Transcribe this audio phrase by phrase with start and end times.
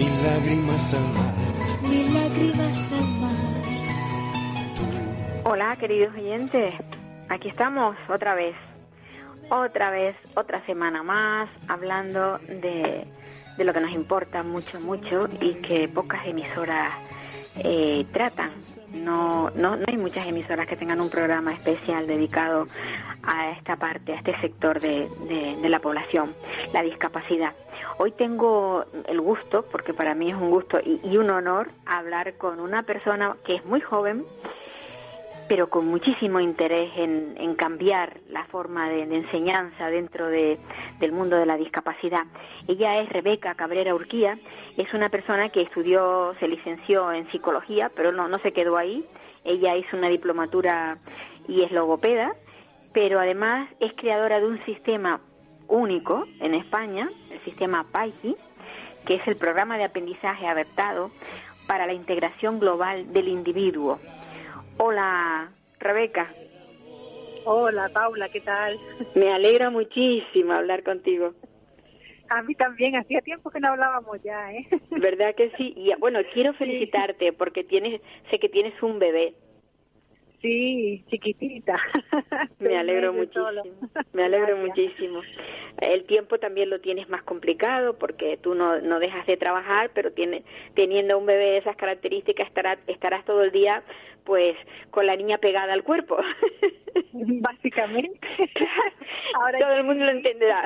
[0.00, 1.34] Mil lágrimas al mar.
[1.82, 3.62] mil lágrimas al mar.
[5.44, 6.74] Hola, queridos oyentes.
[7.28, 8.56] Aquí estamos otra vez.
[9.50, 13.04] Otra vez, otra semana más, hablando de,
[13.58, 16.94] de lo que nos importa mucho, mucho y que pocas emisoras
[17.56, 18.52] eh, tratan.
[18.94, 22.66] No, no, no hay muchas emisoras que tengan un programa especial dedicado
[23.22, 26.32] a esta parte, a este sector de, de, de la población,
[26.72, 27.52] la discapacidad.
[28.02, 32.38] Hoy tengo el gusto, porque para mí es un gusto y, y un honor, hablar
[32.38, 34.24] con una persona que es muy joven,
[35.50, 40.58] pero con muchísimo interés en, cambiar la forma de, de enseñanza dentro de,
[40.98, 42.24] del mundo de la discapacidad.
[42.66, 44.38] Ella es Rebeca Cabrera Urquía,
[44.78, 49.04] es una persona que estudió, se licenció en psicología, pero no, no se quedó ahí.
[49.44, 50.96] Ella hizo una diplomatura
[51.46, 52.32] y es logopeda,
[52.94, 55.20] pero además es creadora de un sistema
[55.70, 58.36] único en España, el sistema PAIGI,
[59.06, 61.10] que es el programa de aprendizaje adaptado
[61.66, 63.98] para la integración global del individuo.
[64.76, 66.32] Hola, Rebeca.
[67.44, 68.78] Hola Paula, ¿qué tal?
[69.14, 71.32] Me alegra muchísimo hablar contigo.
[72.28, 74.68] A mí también, hacía tiempo que no hablábamos ya, ¿eh?
[74.90, 75.72] ¿Verdad que sí?
[75.76, 78.00] Y bueno, quiero felicitarte porque tienes,
[78.30, 79.34] sé que tienes un bebé.
[80.42, 81.76] Sí, chiquitita.
[82.60, 83.44] Me alegro muchísimo.
[83.46, 83.62] solo.
[84.12, 84.68] Me alegro Gracias.
[84.68, 85.20] muchísimo.
[85.82, 90.12] El tiempo también lo tienes más complicado porque tú no, no dejas de trabajar, pero
[90.12, 90.42] tiene,
[90.74, 93.82] teniendo un bebé de esas características estará, estarás todo el día
[94.24, 94.56] pues
[94.90, 96.16] con la niña pegada al cuerpo.
[97.12, 98.20] Básicamente.
[99.34, 100.62] Ahora todo el mundo lo entenderá.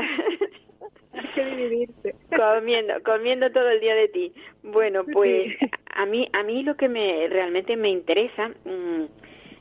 [1.13, 2.15] hay que dividirse.
[2.37, 4.33] comiendo comiendo todo el día de ti
[4.65, 5.67] bueno pues Sí.
[5.95, 9.05] a mí a mí lo que me realmente me interesa mm,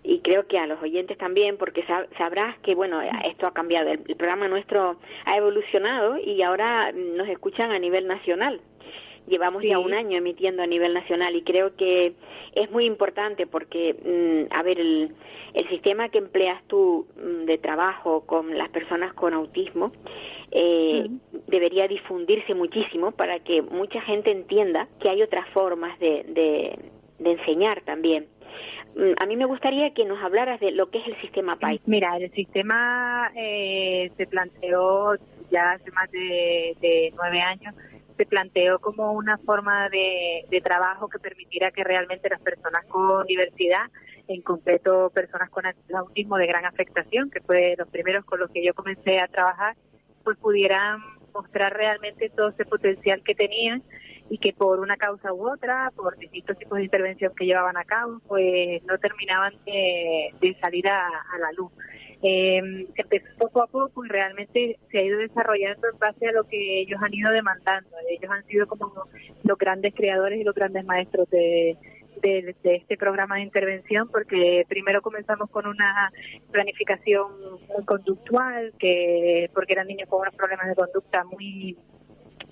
[0.04, 3.90] y creo que a los oyentes también porque sab- sabrás que bueno esto ha cambiado
[3.90, 8.60] el, el programa nuestro ha evolucionado y ahora mm, nos escuchan a nivel nacional.
[9.26, 12.12] Llevamos ya un año emitiendo a nivel nacional y creo que
[12.56, 15.16] es muy importante porque mm, a ver el,
[15.54, 19.94] el sistema que empleas tú mm, de trabajo con las personas con autismo
[20.52, 21.08] eh,
[21.48, 26.78] debería difundirse muchísimo para que mucha gente entienda que hay otras formas de, de,
[27.20, 28.28] de enseñar también.
[28.96, 31.82] Mm, A mí me gustaría que nos hablaras de lo que es el sistema PAI.
[31.86, 35.16] Mira, el sistema eh, se planteó
[35.52, 37.76] ya hace más de, de nueve años,
[38.18, 43.26] se planteó como una forma de, de trabajo que permitiera que realmente las personas con
[43.26, 43.86] diversidad,
[44.28, 45.66] en concreto personas con
[45.96, 49.76] autismo de gran afectación, que fue los primeros con los que yo comencé a trabajar,
[50.24, 51.02] pues pudieran
[51.34, 53.84] mostrar realmente todo ese potencial que tenían
[54.30, 57.84] y que por una causa u otra, por distintos tipos de intervención que llevaban a
[57.84, 61.72] cabo, pues no terminaban de, salir a, la luz.
[62.22, 66.46] Eh, empezó poco a poco y realmente se ha ido desarrollando en base a lo
[66.46, 67.90] que ellos han ido demandando.
[68.10, 68.94] Ellos han sido como
[69.44, 71.78] los grandes creadores y los grandes maestros de,
[72.22, 76.12] de, este programa de intervención porque primero comenzamos con una
[76.52, 77.28] planificación
[77.68, 81.78] muy conductual, que porque eran niños con unos problemas de conducta muy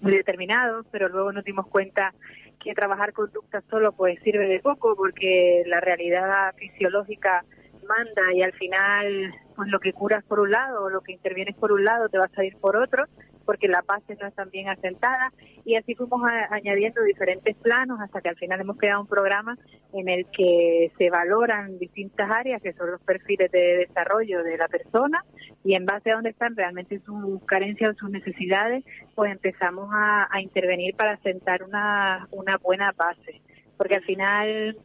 [0.01, 2.13] determinados, pero luego nos dimos cuenta
[2.59, 7.43] que trabajar conducta solo pues sirve de poco porque la realidad fisiológica
[7.87, 11.55] manda y al final pues lo que curas por un lado o lo que intervienes
[11.55, 13.05] por un lado te va a salir por otro
[13.45, 15.31] porque la base no está bien asentada.
[15.65, 19.57] Y así fuimos a- añadiendo diferentes planos hasta que al final hemos creado un programa
[19.93, 24.67] en el que se valoran distintas áreas que son los perfiles de desarrollo de la
[24.67, 25.23] persona
[25.63, 28.83] y en base a dónde están realmente sus carencias o sus necesidades
[29.15, 33.41] pues empezamos a, intervenir para sentar una, una buena base.
[33.77, 34.77] Porque al final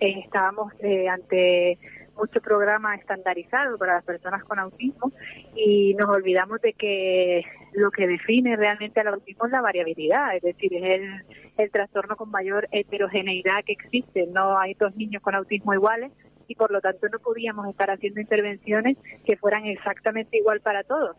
[0.00, 1.78] eh, estábamos eh, ante
[2.18, 5.12] mucho programa estandarizado para las personas con autismo
[5.54, 10.42] y nos olvidamos de que lo que define realmente al autismo es la variabilidad, es
[10.42, 11.24] decir, es el,
[11.56, 14.26] el trastorno con mayor heterogeneidad que existe.
[14.26, 16.12] No hay dos niños con autismo iguales
[16.48, 21.16] y por lo tanto no podíamos estar haciendo intervenciones que fueran exactamente igual para todos.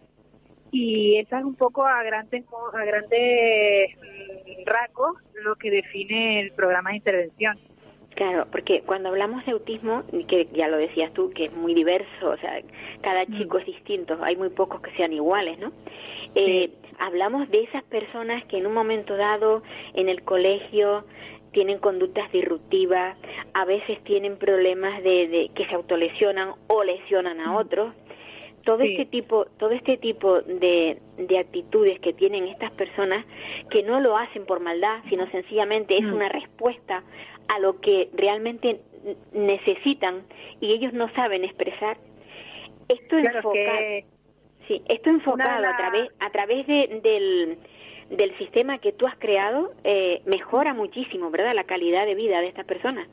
[0.72, 6.52] Y esa es un poco a grandes, a grandes mm, rasgos lo que define el
[6.52, 7.57] programa de intervención.
[8.19, 12.31] Claro, porque cuando hablamos de autismo, que ya lo decías tú, que es muy diverso,
[12.31, 12.62] o sea,
[13.00, 15.71] cada chico es distinto, hay muy pocos que sean iguales, ¿no?
[16.36, 16.69] Eh,
[17.00, 19.63] hablamos de esas personas que en un momento dado
[19.94, 21.06] en el colegio
[21.54, 23.16] tienen conductas disruptivas,
[23.54, 27.94] a veces tienen problemas de, de que se autolesionan o lesionan a otros.
[28.66, 33.25] Todo este tipo, todo este tipo de, de actitudes que tienen estas personas
[33.69, 37.01] que no lo hacen por maldad, sino sencillamente es una respuesta
[37.50, 38.81] a lo que realmente
[39.34, 40.24] necesitan
[40.60, 41.98] y ellos no saben expresar.
[42.88, 43.80] Esto enfocado,
[44.68, 47.60] sí, esto enfocado a través a través de, del
[48.10, 51.54] del sistema que tú has creado eh, mejora muchísimo, ¿verdad?
[51.54, 53.07] La calidad de vida de estas personas.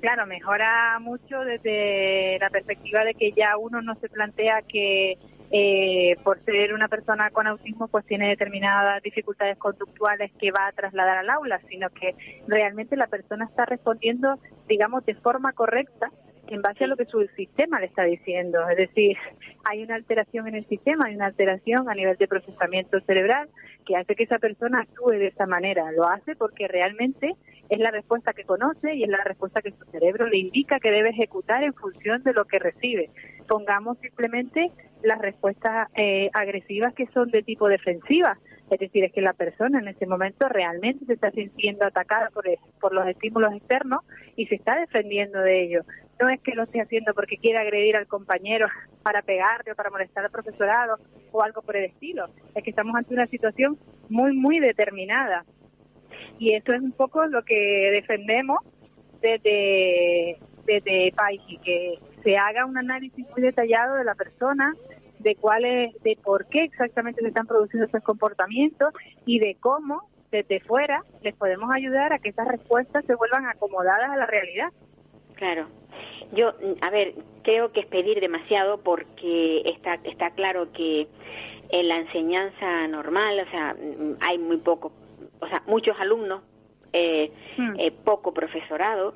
[0.00, 5.16] Claro, mejora mucho desde la perspectiva de que ya uno no se plantea que
[5.54, 10.72] eh, por ser una persona con autismo pues tiene determinadas dificultades conductuales que va a
[10.72, 12.14] trasladar al aula, sino que
[12.48, 16.10] realmente la persona está respondiendo, digamos, de forma correcta
[16.46, 18.66] en base a lo que su sistema le está diciendo.
[18.68, 19.16] Es decir,
[19.64, 23.48] hay una alteración en el sistema, hay una alteración a nivel de procesamiento cerebral
[23.84, 25.92] que hace que esa persona actúe de esa manera.
[25.92, 27.34] Lo hace porque realmente
[27.72, 30.90] es la respuesta que conoce y es la respuesta que su cerebro le indica que
[30.90, 33.10] debe ejecutar en función de lo que recibe.
[33.48, 34.70] Pongamos simplemente
[35.02, 38.38] las respuestas eh, agresivas que son de tipo defensiva.
[38.70, 42.44] Es decir, es que la persona en ese momento realmente se está sintiendo atacada por,
[42.80, 44.00] por los estímulos externos
[44.36, 45.84] y se está defendiendo de ello
[46.22, 48.68] no es que lo esté haciendo porque quiere agredir al compañero
[49.02, 50.96] para pegarle o para molestar al profesorado
[51.32, 52.26] o algo por el estilo.
[52.54, 53.78] Es que estamos ante una situación
[54.08, 55.44] muy, muy determinada.
[56.42, 57.54] Y eso es un poco lo que
[57.92, 58.58] defendemos
[59.20, 64.74] desde, desde Paiji, que se haga un análisis muy detallado de la persona,
[65.20, 68.92] de cuál es, de por qué exactamente se están produciendo esos comportamientos
[69.24, 74.10] y de cómo desde fuera les podemos ayudar a que esas respuestas se vuelvan acomodadas
[74.10, 74.72] a la realidad.
[75.36, 75.68] Claro.
[76.32, 81.06] Yo, a ver, creo que es pedir demasiado porque está, está claro que
[81.68, 83.76] en la enseñanza normal, o sea,
[84.26, 84.92] hay muy poco,
[85.42, 86.42] o sea, muchos alumnos,
[86.92, 87.74] eh, hmm.
[87.78, 89.14] eh, poco profesorado,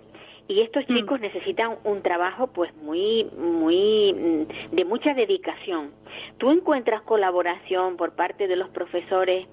[0.49, 0.95] y estos hmm.
[0.95, 5.91] chicos necesitan un trabajo pues muy muy mm, de mucha dedicación
[6.39, 9.49] tú encuentras colaboración por parte de los profesores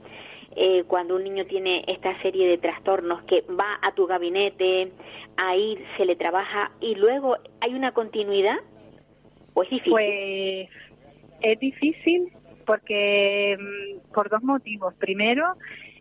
[0.56, 4.92] eh, cuando un niño tiene esta serie de trastornos que va a tu gabinete,
[5.36, 8.58] ahí se le trabaja y luego hay una continuidad
[9.56, 9.92] o es difícil?
[9.92, 10.70] Pues
[11.42, 12.32] es difícil
[12.68, 14.94] porque mm, por dos motivos.
[14.96, 15.56] Primero,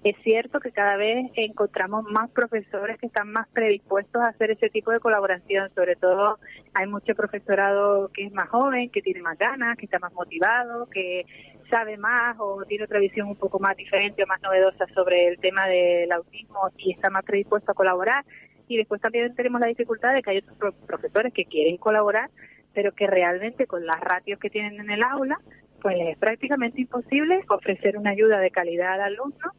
[0.04, 4.69] es cierto que cada vez encontramos más profesores que están más predispuestos a hacer ese
[4.69, 5.70] tipo de colaboración.
[5.76, 6.40] Sobre todo
[6.75, 10.88] hay mucho profesorado que es más joven, que tiene más ganas, que está más motivado,
[10.90, 11.25] que
[11.70, 15.38] sabe más o tiene otra visión un poco más diferente o más novedosa sobre el
[15.38, 18.25] tema del autismo y está más predispuesto a colaborar.
[18.66, 22.28] Y después también tenemos la dificultad de que hay otros profesores que quieren colaborar,
[22.75, 25.38] pero que realmente con las ratios que tienen en el aula,
[25.81, 29.52] pues es prácticamente imposible ofrecer una ayuda de calidad al alumno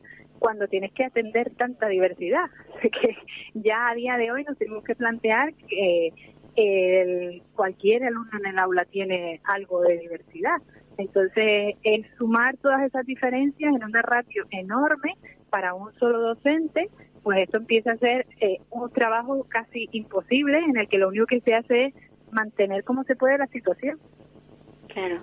[0.43, 2.49] cuando tienes que atender tanta diversidad.
[2.81, 3.15] que
[3.53, 6.11] ya a día de hoy nos tenemos que plantear que
[6.57, 10.57] el, cualquier alumno en el aula tiene algo de diversidad.
[10.97, 15.15] Entonces, el sumar todas esas diferencias en una ratio enorme
[15.49, 16.89] para un solo docente,
[17.23, 21.25] pues esto empieza a ser eh, un trabajo casi imposible en el que lo único
[21.25, 21.93] que se hace es
[22.31, 23.97] mantener como se puede la situación.
[24.89, 25.21] Claro,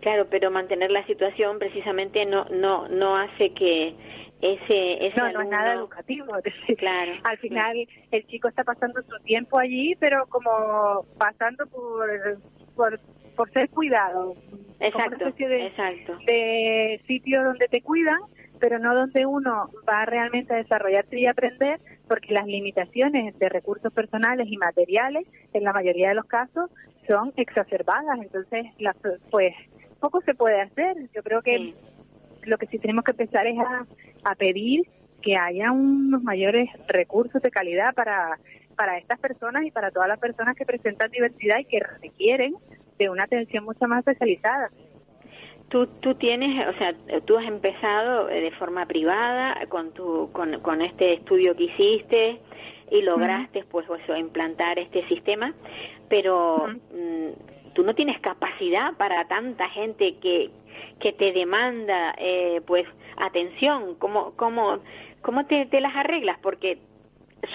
[0.00, 3.94] claro, pero mantener la situación precisamente no no no hace que
[4.40, 6.34] ese, ese no, no es nada educativo.
[6.78, 7.12] Claro.
[7.24, 7.76] Al final
[8.10, 12.38] el chico está pasando su tiempo allí, pero como pasando por
[12.74, 13.00] por,
[13.36, 14.34] por ser cuidado.
[14.78, 16.16] Exacto, de, exacto.
[16.26, 18.20] de sitio donde te cuidan,
[18.58, 23.92] pero no donde uno va realmente a desarrollarte y aprender, porque las limitaciones de recursos
[23.92, 26.70] personales y materiales, en la mayoría de los casos,
[27.06, 28.18] son exacerbadas.
[28.22, 28.96] Entonces, las,
[29.30, 29.54] pues,
[30.00, 30.96] poco se puede hacer.
[31.14, 31.74] Yo creo que
[32.42, 33.86] lo que sí tenemos que empezar es a,
[34.24, 34.86] a pedir
[35.22, 38.38] que haya unos mayores recursos de calidad para,
[38.76, 42.54] para estas personas y para todas las personas que presentan diversidad y que requieren
[42.98, 44.70] de una atención mucho más especializada.
[45.68, 46.94] Tú, tú tienes, o sea,
[47.26, 52.40] tú has empezado eh, de forma privada con tu, con, con este estudio que hiciste
[52.90, 55.54] y lograste, pues, eso, implantar este sistema,
[56.08, 56.66] pero
[57.80, 60.50] tú no tienes capacidad para tanta gente que,
[61.00, 63.94] que te demanda, eh, pues, atención.
[63.94, 64.80] ¿Cómo, cómo,
[65.22, 66.38] cómo te, te las arreglas?
[66.42, 66.76] Porque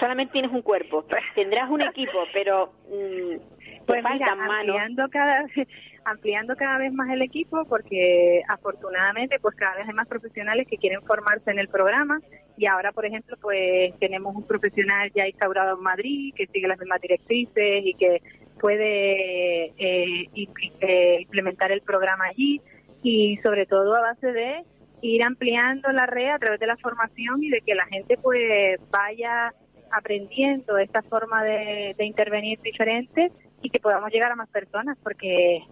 [0.00, 1.04] solamente tienes un cuerpo,
[1.36, 5.46] tendrás un equipo, pero mm, pues mira, ampliando cada
[6.04, 10.76] ampliando cada vez más el equipo porque afortunadamente pues cada vez hay más profesionales que
[10.76, 12.20] quieren formarse en el programa
[12.56, 16.78] y ahora por ejemplo pues tenemos un profesional ya instaurado en Madrid que sigue las
[16.78, 18.22] mismas directrices y que
[18.60, 22.60] puede eh, eh implementar el programa allí
[23.02, 24.64] y sobre todo a base de
[25.02, 28.80] ir ampliando la red a través de la formación y de que la gente pues
[28.90, 29.52] vaya
[29.90, 33.30] aprendiendo esta forma de, de intervenir diferente
[33.62, 35.62] y que podamos llegar a más personas porque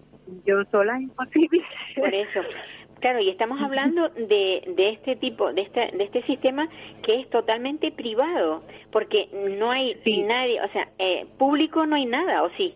[0.47, 1.62] yo sola es imposible.
[1.97, 2.41] Por eso.
[3.04, 6.66] Claro, y estamos hablando de, de este tipo, de este, de este sistema
[7.02, 12.42] que es totalmente privado, porque no hay nadie, o sea, eh, público no hay nada,
[12.42, 12.75] ¿o sí?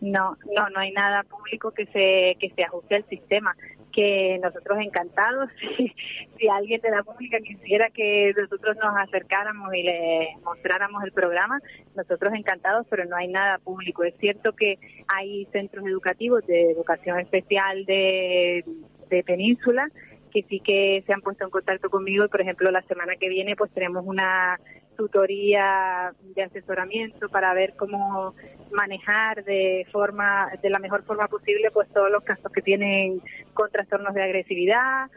[0.00, 3.54] No, no, no hay nada público que se que se ajuste al sistema.
[3.92, 5.92] Que nosotros encantados, si,
[6.38, 11.60] si alguien de la pública quisiera que nosotros nos acercáramos y le mostráramos el programa,
[11.94, 14.02] nosotros encantados, pero no hay nada público.
[14.02, 14.78] Es cierto que
[15.14, 18.64] hay centros educativos de educación especial de
[19.08, 19.88] de Península,
[20.32, 22.24] que sí que se han puesto en contacto conmigo.
[22.24, 24.58] Y por ejemplo la semana que viene pues tenemos una
[24.96, 28.34] tutoría de asesoramiento para ver cómo
[28.72, 33.22] manejar de forma de la mejor forma posible pues todos los casos que tienen
[33.54, 35.08] con trastornos de agresividad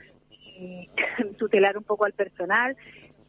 [1.38, 2.78] tutelar un poco al personal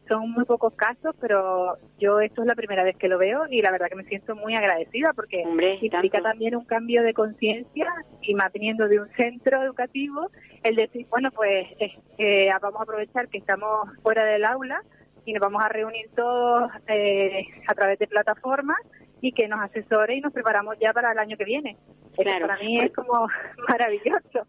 [0.07, 3.61] son muy pocos casos, pero yo esto es la primera vez que lo veo y
[3.61, 5.43] la verdad que me siento muy agradecida porque
[5.81, 7.87] implica también un cambio de conciencia
[8.21, 10.29] y más viniendo de un centro educativo,
[10.63, 11.67] el decir, bueno, pues
[12.17, 14.81] eh, vamos a aprovechar que estamos fuera del aula
[15.25, 18.79] y nos vamos a reunir todos eh, a través de plataformas
[19.21, 21.77] y que nos asesore y nos preparamos ya para el año que viene.
[22.15, 22.47] Claro.
[22.47, 23.27] para mí es como
[23.69, 24.45] maravilloso.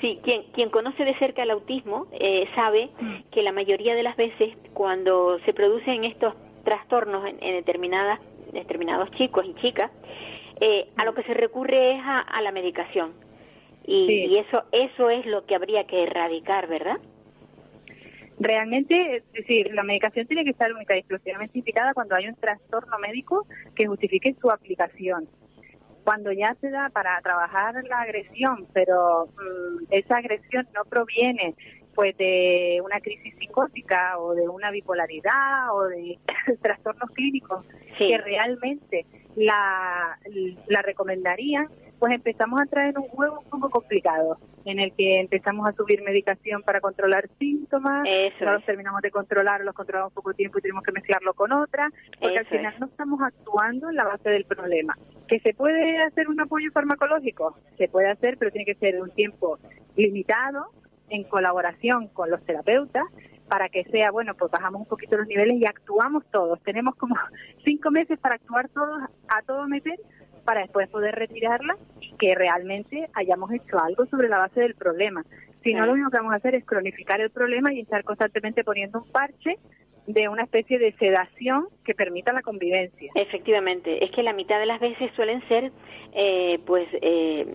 [0.00, 3.30] Sí, quien, quien conoce de cerca el autismo eh, sabe mm.
[3.30, 6.34] que la mayoría de las veces cuando se producen estos
[6.64, 8.20] trastornos en, determinadas,
[8.52, 9.90] determinados chicos y chicas,
[10.60, 13.12] eh, a lo que se recurre es a, la medicación.
[13.86, 16.96] Y, eso, eso es lo que habría que erradicar, ¿verdad?
[18.38, 22.34] Realmente, es decir, la medicación tiene que estar única y exclusivamente indicada cuando hay un
[22.34, 25.28] trastorno médico que justifique su aplicación
[26.06, 31.56] cuando ya se da para trabajar la agresión, pero mm, esa agresión no proviene
[31.96, 36.16] pues de una crisis psicótica o de una bipolaridad o de
[36.62, 37.66] trastornos clínicos
[37.98, 40.16] que realmente la,
[40.68, 41.66] la recomendarían,
[41.98, 46.02] pues empezamos a traer un juego un poco complicado, en el que empezamos a subir
[46.02, 48.06] medicación para controlar síntomas,
[48.42, 51.90] no los terminamos de controlar, los controlamos poco tiempo y tenemos que mezclarlo con otra,
[52.20, 54.94] porque al final no estamos actuando en la base del problema.
[55.28, 57.56] ¿Que se puede hacer un apoyo farmacológico?
[57.78, 59.58] Se puede hacer, pero tiene que ser un tiempo
[59.96, 60.66] limitado,
[61.08, 63.04] en colaboración con los terapeutas,
[63.48, 66.60] para que sea, bueno, pues bajamos un poquito los niveles y actuamos todos.
[66.62, 67.14] Tenemos como
[67.64, 69.98] cinco meses para actuar todos a todo meter
[70.44, 75.24] para después poder retirarla y que realmente hayamos hecho algo sobre la base del problema.
[75.66, 78.62] Si no, lo único que vamos a hacer es cronificar el problema y estar constantemente
[78.62, 79.58] poniendo un parche
[80.06, 83.10] de una especie de sedación que permita la convivencia.
[83.16, 85.72] Efectivamente, es que la mitad de las veces suelen ser,
[86.12, 87.46] eh, pues, eh,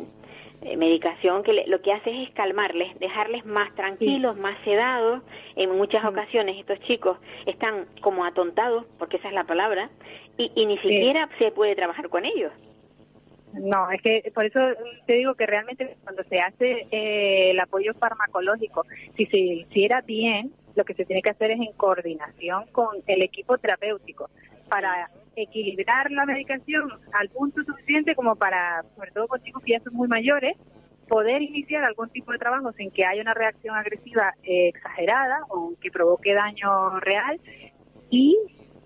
[0.63, 5.23] eh, medicación que lo que hace es calmarles, dejarles más tranquilos, más sedados.
[5.55, 9.89] En muchas ocasiones estos chicos están como atontados, porque esa es la palabra,
[10.37, 12.51] y, ni siquiera se puede trabajar con ellos.
[13.53, 14.59] No, es que por eso
[15.05, 18.85] te digo que realmente cuando se hace eh, el apoyo farmacológico,
[19.17, 23.21] si se hiciera bien, lo que se tiene que hacer es en coordinación con el
[23.23, 24.29] equipo terapéutico
[24.69, 29.79] para equilibrar la medicación al punto suficiente como para, sobre todo con chicos que ya
[29.81, 30.55] son muy mayores,
[31.07, 35.73] poder iniciar algún tipo de trabajo sin que haya una reacción agresiva eh, exagerada o
[35.81, 37.39] que provoque daño real
[38.09, 38.37] y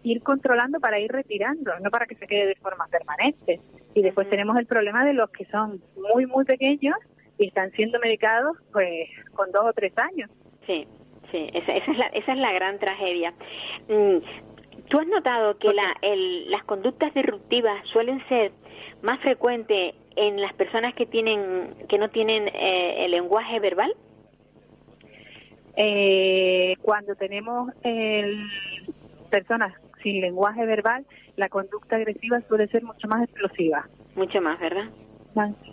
[0.02, 3.60] ir controlando para ir retirando, no para que se quede de forma permanente.
[3.96, 5.82] Y después tenemos el problema de los que son
[6.14, 6.96] muy, muy pequeños
[7.38, 10.30] y están siendo medicados pues con dos o tres años.
[10.68, 10.86] Sí,
[11.32, 13.34] sí, esa, esa, es, la, esa es la gran tragedia.
[13.88, 14.18] Mm,
[14.90, 18.52] ¿Tú has notado que la, el, las conductas disruptivas suelen ser
[19.02, 23.96] más frecuentes en las personas que tienen que no tienen eh, el lenguaje verbal?
[25.78, 27.72] Eh, cuando tenemos
[29.30, 29.74] personas
[30.06, 31.04] sin lenguaje verbal,
[31.36, 33.90] la conducta agresiva suele ser mucho más explosiva.
[34.16, 34.86] Mucho más, ¿verdad?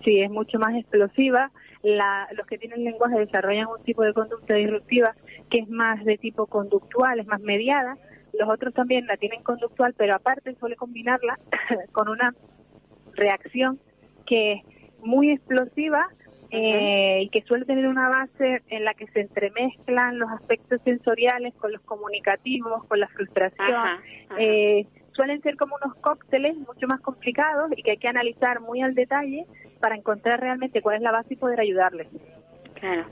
[0.04, 1.52] Sí, es mucho más explosiva.
[1.82, 5.14] La, los que tienen lenguaje desarrollan un tipo de conducta disruptiva
[5.50, 7.98] que es más de tipo conductual, es más mediada,
[8.32, 11.38] los otros también la tienen conductual, pero aparte suele combinarla
[11.92, 12.34] con una
[13.14, 13.78] reacción
[14.24, 14.62] que es
[15.00, 16.08] muy explosiva
[16.52, 21.54] eh, y que suele tener una base en la que se entremezclan los aspectos sensoriales
[21.54, 24.00] con los comunicativos, con la frustración.
[24.38, 28.82] Eh, suelen ser como unos cócteles mucho más complicados y que hay que analizar muy
[28.82, 29.46] al detalle
[29.80, 32.08] para encontrar realmente cuál es la base y poder ayudarles.
[32.74, 33.06] Claro.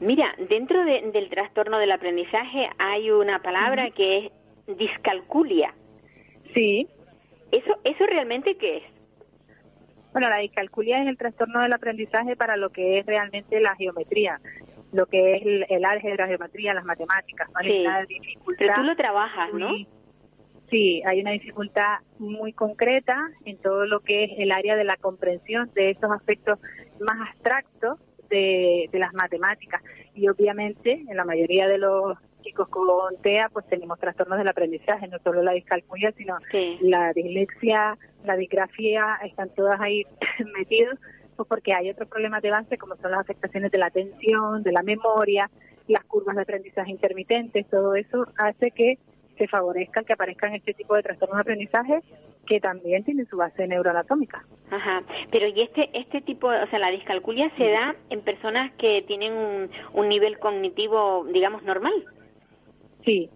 [0.00, 4.26] Mira, dentro del trastorno del aprendizaje hay una palabra que
[4.66, 5.74] es discalculia.
[6.54, 6.88] Sí.
[7.50, 8.82] ¿Eso, eso realmente qué es?
[10.12, 14.40] Bueno, la discalculia es el trastorno del aprendizaje para lo que es realmente la geometría,
[14.92, 17.48] lo que es el, el álgebra, la geometría, las matemáticas.
[17.62, 17.80] Sí.
[17.80, 19.70] Una dificultad Pero tú lo trabajas, ¿no?
[20.70, 24.96] Sí, hay una dificultad muy concreta en todo lo que es el área de la
[24.96, 26.58] comprensión de esos aspectos
[26.98, 27.98] más abstractos
[28.30, 29.82] de, de las matemáticas.
[30.14, 35.08] Y obviamente, en la mayoría de los chicos con TEA, pues tenemos trastornos del aprendizaje,
[35.08, 36.78] no solo la discalculia, sino Sí.
[36.82, 40.04] la dislexia, la disgrafía, están todas ahí
[40.56, 40.98] metidos,
[41.36, 44.72] pues porque hay otros problemas de base como son las afectaciones de la atención, de
[44.72, 45.50] la memoria,
[45.88, 48.98] las curvas de aprendizaje intermitentes, todo eso hace que
[49.38, 52.00] se favorezcan que aparezcan este tipo de trastornos de aprendizaje
[52.46, 54.44] que también tienen su base neuroanatómica.
[54.70, 59.02] Ajá, pero y este este tipo, o sea, la discalculia se da en personas que
[59.02, 61.92] tienen un, un nivel cognitivo, digamos, normal.
[63.04, 63.30] Sí,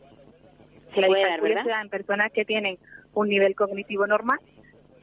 [0.95, 2.79] Se la puede dar, se da en personas que tienen
[3.15, 4.39] un nivel cognitivo normal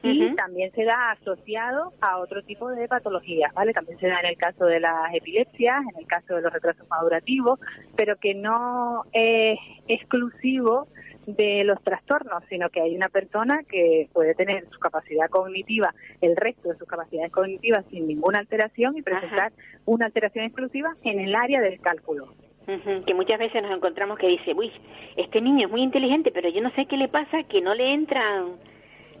[0.02, 3.72] y también se da asociado a otro tipo de patologías, ¿vale?
[3.72, 6.86] También se da en el caso de las epilepsias, en el caso de los retrasos
[6.88, 7.58] madurativos,
[7.96, 10.88] pero que no es exclusivo
[11.26, 16.36] de los trastornos, sino que hay una persona que puede tener su capacidad cognitiva, el
[16.36, 19.52] resto de sus capacidades cognitivas sin ninguna alteración y presentar
[19.86, 22.34] una alteración exclusiva en el área del cálculo.
[22.66, 24.72] Que muchas veces nos encontramos que dice, uy,
[25.16, 27.92] este niño es muy inteligente, pero yo no sé qué le pasa, que no le
[27.92, 28.56] entran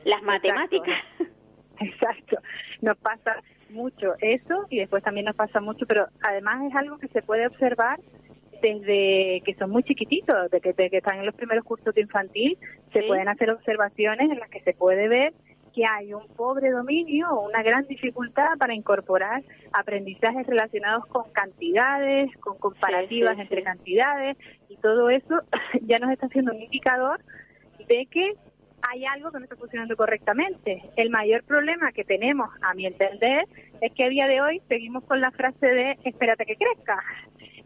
[0.04, 0.98] las matemáticas.
[1.80, 2.38] Exacto,
[2.80, 3.36] nos pasa
[3.68, 7.46] mucho eso y después también nos pasa mucho, pero además es algo que se puede
[7.46, 7.98] observar
[8.62, 12.56] desde que son muy chiquititos, desde que, que están en los primeros cursos de infantil,
[12.92, 15.34] se pueden hacer observaciones en las que se puede ver
[15.74, 22.30] que hay un pobre dominio o una gran dificultad para incorporar aprendizajes relacionados con cantidades,
[22.38, 23.64] con comparativas sí, entre sí.
[23.64, 24.36] cantidades
[24.68, 25.40] y todo eso
[25.82, 27.20] ya nos está haciendo un indicador
[27.88, 28.34] de que
[28.88, 30.82] hay algo que no está funcionando correctamente.
[30.96, 33.44] El mayor problema que tenemos, a mi entender,
[33.80, 37.02] es que a día de hoy seguimos con la frase de espérate que crezca.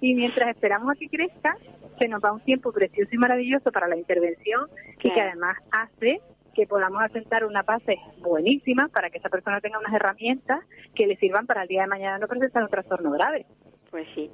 [0.00, 1.56] Y mientras esperamos a que crezca,
[1.98, 4.68] se nos va un tiempo precioso y maravilloso para la intervención
[5.02, 6.20] y que además hace
[6.58, 10.58] que podamos asentar una base buenísima para que esa persona tenga unas herramientas
[10.92, 13.46] que le sirvan para el día de mañana no presentar un trastorno grave.
[13.92, 14.28] Pues sí.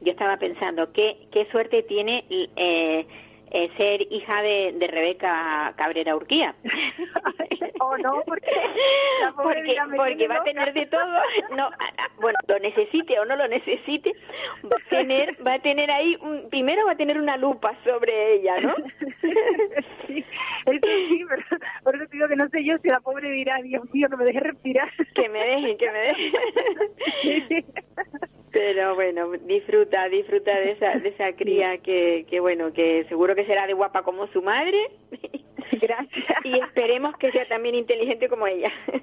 [0.00, 2.24] Yo estaba pensando, ¿qué, qué suerte tiene
[2.56, 3.06] eh,
[3.56, 6.54] eh, ser hija de, de Rebeca Cabrera Urquía?
[7.80, 8.50] o no, porque
[9.22, 9.62] la pobre
[9.96, 11.06] porque, me va a tener de todo.
[11.56, 11.70] No,
[12.20, 14.12] bueno, lo necesite o no lo necesite,
[14.64, 18.34] va a tener, va a tener ahí, un- primero va a tener una lupa sobre
[18.34, 18.74] ella, ¿no?
[20.06, 20.24] sí,
[20.66, 21.42] eso sí, pero
[21.84, 24.16] por eso te digo que no sé yo si la pobre dirá, Dios mío, que
[24.16, 24.90] me deje respirar.
[25.14, 26.32] que me dejen, que me dejen.
[28.54, 33.44] Pero bueno, disfruta, disfruta de esa, de esa cría que, que bueno, que seguro que
[33.44, 34.78] será de guapa como su madre
[35.72, 36.24] Gracias.
[36.44, 38.72] y esperemos que sea también inteligente como ella.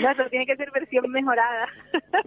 [0.00, 1.66] No, eso tiene que ser versión mejorada.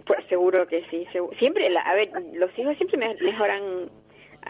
[0.04, 1.06] Pues seguro que sí.
[1.38, 3.90] Siempre, la- a ver, los hijos siempre me- mejoran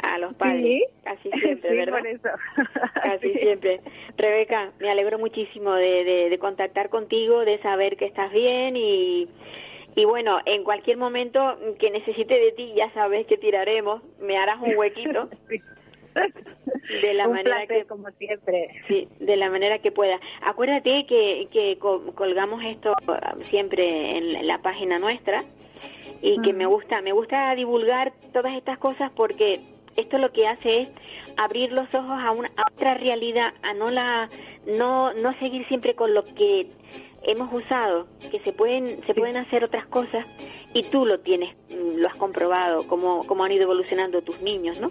[0.02, 0.62] a los padres.
[0.62, 0.84] Sí.
[1.04, 1.98] Casi siempre, Sí, ¿verdad?
[1.98, 2.28] por eso.
[3.02, 3.38] Casi Sí.
[3.38, 3.80] siempre.
[4.16, 9.28] Rebeca, me alegro muchísimo de, de, de contactar contigo, de saber que estás bien y,
[9.94, 14.60] y bueno, en cualquier momento que necesite de ti, ya sabes que tiraremos, me harás
[14.60, 15.28] un huequito.
[17.02, 18.68] De la Un manera placer, que- como siempre.
[18.88, 20.18] Sí, de la manera que pueda.
[20.42, 22.94] Acuérdate que, que co- colgamos esto
[23.50, 25.44] siempre en la página nuestra
[26.20, 29.60] y que me gusta, me gusta divulgar todas estas cosas porque
[29.96, 30.88] esto lo que hace es
[31.36, 34.28] abrir los ojos a una a otra realidad, a no la
[34.66, 36.66] no no seguir siempre con lo que
[37.24, 40.26] hemos usado, que se pueden se pueden hacer otras cosas
[40.74, 44.80] y tú lo tienes, mm, lo has comprobado cómo cómo han ido evolucionando tus niños,
[44.80, 44.90] ¿no?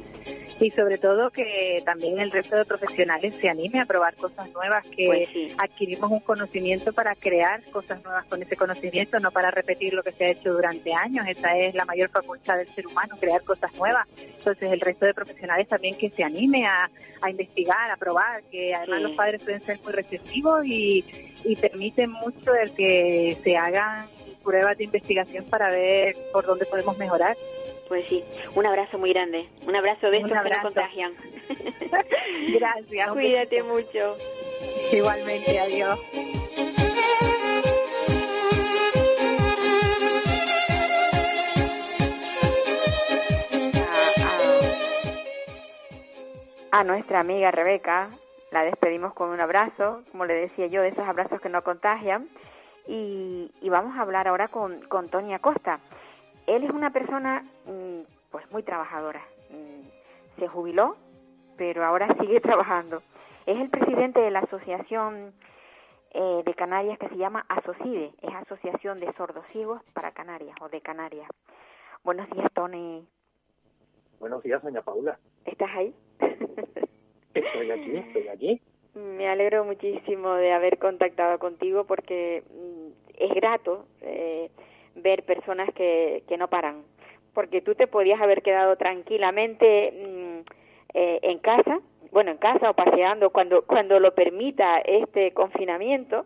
[0.60, 4.86] Y sobre todo que también el resto de profesionales se anime a probar cosas nuevas,
[4.96, 5.48] que Pues sí.
[5.58, 10.12] adquirimos un conocimiento para crear cosas nuevas con ese conocimiento, no para repetir lo que
[10.12, 11.26] se ha hecho durante años.
[11.28, 14.08] Esa es la mayor facultad del ser humano, crear cosas nuevas.
[14.38, 16.92] Entonces el resto de profesionales también que se anime a,
[17.22, 19.04] a investigar, a probar, que además Sí.
[19.08, 21.04] los padres pueden ser muy receptivos y,
[21.44, 24.08] y permiten mucho el que se hagan
[24.44, 27.38] pruebas de investigación para ver por dónde podemos mejorar.
[27.88, 28.24] Pues sí,
[28.56, 30.62] un abrazo muy grande, un abrazo de estos que abrazo.
[30.64, 31.14] nos contagian.
[32.54, 33.12] Gracias.
[33.12, 34.18] Cuídate mucho.
[34.92, 36.00] Igualmente, adiós.
[46.74, 48.12] A nuestra amiga Rebeca
[48.52, 52.28] la despedimos con un abrazo, como le decía yo, de esos abrazos que no contagian.
[52.88, 55.80] Y, y vamos a hablar ahora con, con Tony Acosta.
[56.48, 59.22] Él es una persona mm, pues muy trabajadora.
[59.50, 60.98] Mm, Se jubiló,
[61.58, 63.02] pero ahora sigue trabajando.
[63.46, 65.34] Es el presidente de la asociación
[66.14, 70.68] eh, de Canarias que se llama ASOCIDE, es Asociación de Sordos Ciegos para Canarias o
[70.68, 71.30] de Canarias.
[72.04, 73.08] Buenos días, Tony.
[74.20, 75.18] Buenos días, doña Paula.
[75.46, 75.96] ¿Estás ahí?
[77.34, 78.62] estoy aquí, estoy aquí.
[78.94, 84.50] Me alegro muchísimo de haber contactado contigo porque mm, es grato eh,
[84.96, 86.84] ver personas que, que no paran.
[87.34, 90.40] Porque tú te podías haber quedado tranquilamente mm,
[90.94, 91.80] eh, en casa,
[92.12, 96.26] bueno, en casa o paseando cuando, cuando lo permita este confinamiento.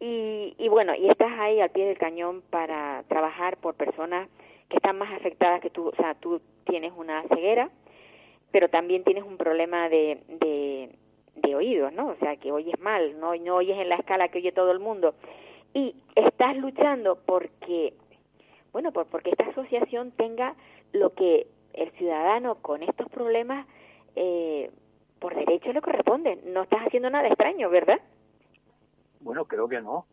[0.00, 4.28] Y, y bueno, y estás ahí al pie del cañón para trabajar por personas
[4.68, 5.88] que están más afectadas que tú.
[5.88, 7.70] O sea, tú tienes una ceguera,
[8.52, 12.08] pero también tienes un problema de, de, oídos, ¿no?
[12.08, 14.78] O sea, que oyes mal, no, no oyes en la escala que oye todo el
[14.78, 15.14] mundo.
[15.74, 17.92] Y estás luchando porque,
[18.72, 20.54] bueno, por, porque esta asociación tenga
[20.92, 23.66] lo que el ciudadano con estos problemas
[24.14, 24.70] eh,
[25.18, 26.40] por derecho le corresponde.
[26.46, 28.00] No estás haciendo nada extraño, ¿verdad?
[29.20, 30.06] Bueno, creo que no.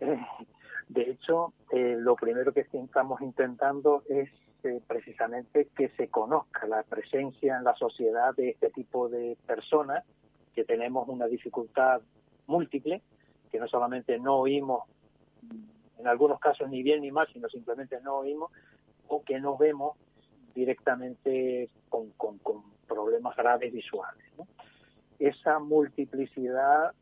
[0.88, 4.28] De hecho, eh, lo primero que estamos intentando es
[4.64, 10.04] eh, precisamente que se conozca la presencia en la sociedad de este tipo de personas
[10.54, 12.00] que tenemos una dificultad
[12.46, 13.02] múltiple,
[13.50, 14.84] que no solamente no oímos,
[15.98, 18.50] en algunos casos ni bien ni mal, sino simplemente no oímos,
[19.08, 19.96] o que no vemos
[20.54, 22.12] directamente con,
[22.86, 24.24] problemas graves visuales.
[25.18, 26.92] Esa multiplicidad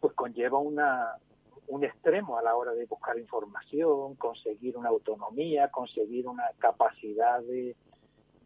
[0.00, 1.16] pues conlleva una,
[1.68, 7.76] un extremo a la hora de buscar información, conseguir una autonomía, conseguir una capacidad de,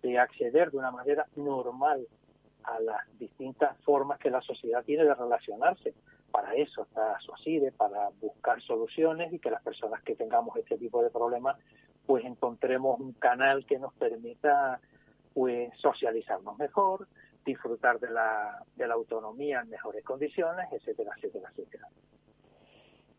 [0.02, 2.07] de acceder de una manera normal
[2.64, 5.94] a las distintas formas que la sociedad tiene de relacionarse.
[6.31, 11.02] Para eso está SOCIDE, para buscar soluciones y que las personas que tengamos este tipo
[11.02, 11.57] de problemas
[12.07, 14.81] pues encontremos un canal que nos permita
[15.35, 17.07] pues socializarnos mejor,
[17.44, 21.88] disfrutar de la, de la autonomía en mejores condiciones, etcétera, etcétera, etcétera.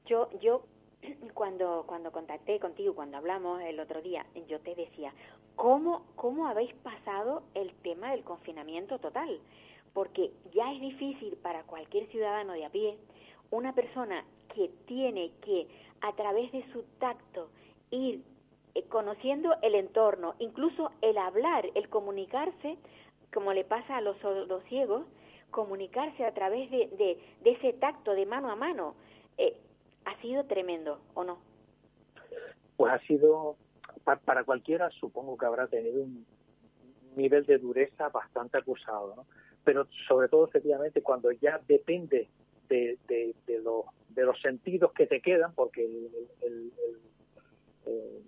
[0.10, 0.63] Yo, yo
[1.36, 5.13] cuando, cuando contacté contigo, cuando hablamos el otro día, yo te decía,
[5.56, 9.39] ¿cómo, ¿cómo habéis pasado el tema del confinamiento total?
[9.93, 12.98] Porque ya es difícil para cualquier ciudadano de a pie,
[13.52, 15.67] una persona que tiene que,
[16.02, 17.50] a través de su tacto,
[17.91, 18.24] ir
[18.74, 22.78] eh, conociendo el entorno, incluso el hablar, el comunicarse,
[23.32, 25.06] como le pasa a los, los ciegos,
[25.52, 28.95] comunicarse a través de, de, ese tacto de mano a mano,
[29.38, 29.56] eh,
[30.05, 31.39] ha sido tremendo, ¿o no?
[32.77, 33.57] Pues ha sido,
[34.25, 36.25] para cualquiera supongo que habrá tenido un
[37.15, 39.25] nivel de dureza bastante acusado, ¿no?
[39.63, 42.29] pero sobre todo efectivamente cuando ya depende
[42.69, 43.62] de, de, de,
[44.09, 46.09] de los sentidos que te quedan, porque el,
[46.41, 46.71] el,
[47.85, 48.21] el,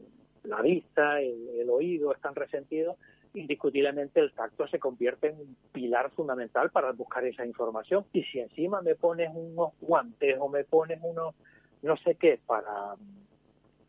[0.43, 2.97] la vista, el, oído están resentidos,
[3.33, 8.05] indiscutiblemente el tacto se convierte en un pilar fundamental para buscar esa información.
[8.11, 11.35] Y si encima me pones unos guantes o me pones unos
[11.81, 12.95] no sé qué para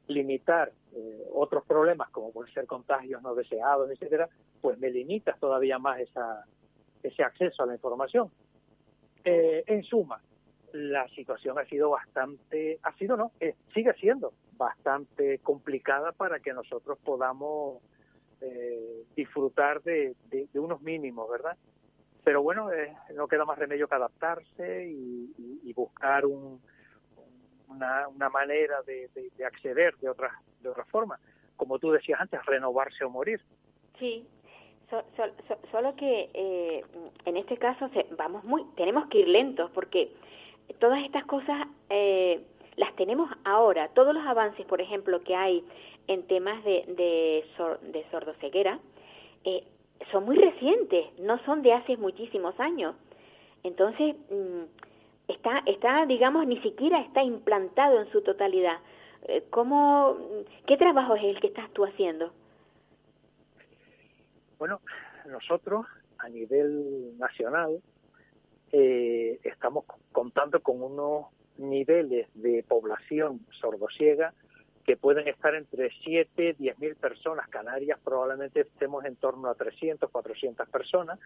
[0.08, 4.28] limitar eh, otros problemas como pueden ser contagios no deseados, etcétera,
[4.60, 6.44] pues me limitas todavía más esa,
[7.02, 8.30] ese acceso a la información.
[9.24, 10.20] Eh, en suma,
[10.72, 16.52] la situación ha sido bastante, ha sido no, eh, sigue siendo bastante complicada para que
[16.52, 17.82] nosotros podamos
[18.40, 20.14] eh, disfrutar de,
[20.54, 21.56] unos mínimos, ¿verdad?
[22.24, 26.60] Pero bueno, eh, no queda más remedio que adaptarse y, y, buscar un,
[27.72, 30.30] una, una, manera de, de, acceder de otra,
[30.60, 31.18] de otra forma.
[31.56, 33.40] Como tú decías antes, renovarse o morir.
[33.98, 34.26] Sí,
[35.70, 36.84] solo que eh,
[37.24, 40.12] en este caso vamos muy, tenemos que ir lentos porque
[40.78, 42.40] todas estas cosas eh,
[42.76, 43.88] las tenemos ahora.
[43.88, 45.64] Todos los avances, por ejemplo, que hay
[46.08, 47.44] en temas de, de,
[47.92, 48.78] de sordoceguera,
[49.44, 49.64] eh,
[50.10, 52.94] son muy recientes, no son de hace muchísimos años.
[53.62, 54.62] Entonces, mm,
[55.28, 58.78] está, está, digamos, ni siquiera está implantado en su totalidad.
[59.28, 60.16] Eh, ¿Cómo,
[60.66, 62.32] ¿Qué trabajo es el que estás tú haciendo?
[64.58, 64.80] Bueno,
[65.26, 65.86] nosotros
[66.18, 67.80] a nivel nacional
[68.72, 71.26] eh, estamos contando con unos
[71.58, 74.32] niveles de población sordosiega
[74.84, 77.48] que pueden estar entre 7, 10 mil personas.
[77.48, 81.20] Canarias probablemente estemos en torno a 300, 400 personas,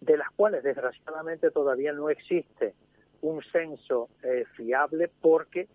[0.00, 2.74] de las cuales desgraciadamente todavía no existe
[3.22, 5.68] un censo eh, fiable porque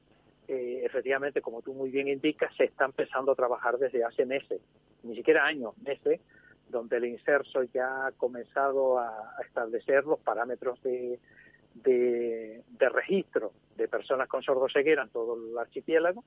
[0.48, 4.62] eh, efectivamente, como tú muy bien indicas, se está empezando a trabajar desde hace meses,
[5.04, 6.22] ni siquiera años, meses,
[6.70, 11.20] donde el inserso ya ha comenzado a establecer los parámetros de,
[11.84, 16.24] de, registro de personas con sordoceguera en todo el archipiélago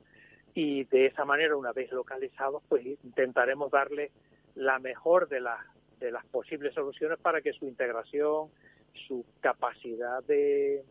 [0.55, 4.11] y de esa manera, una vez localizados, pues intentaremos darle
[4.55, 5.61] la mejor de las
[5.99, 8.49] de las posibles soluciones para que su integración,
[9.07, 10.83] su capacidad de,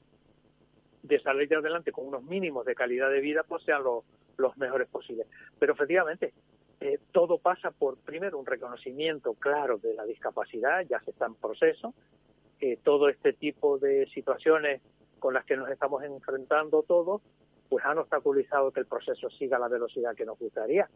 [1.04, 4.04] de salir adelante con unos mínimos de calidad de vida, pues sean los,
[4.58, 5.28] mejores posibles.
[5.60, 6.34] Pero efectivamente,
[6.80, 11.36] eh, todo pasa por, primero, un reconocimiento claro de la discapacidad, ya se está en
[11.36, 11.94] proceso,
[12.62, 14.82] eh, todo este tipo de situaciones
[15.20, 17.22] con las que nos estamos enfrentando todos,
[17.68, 20.90] pues han obstaculizado que el proceso siga a la velocidad que nos gustaría.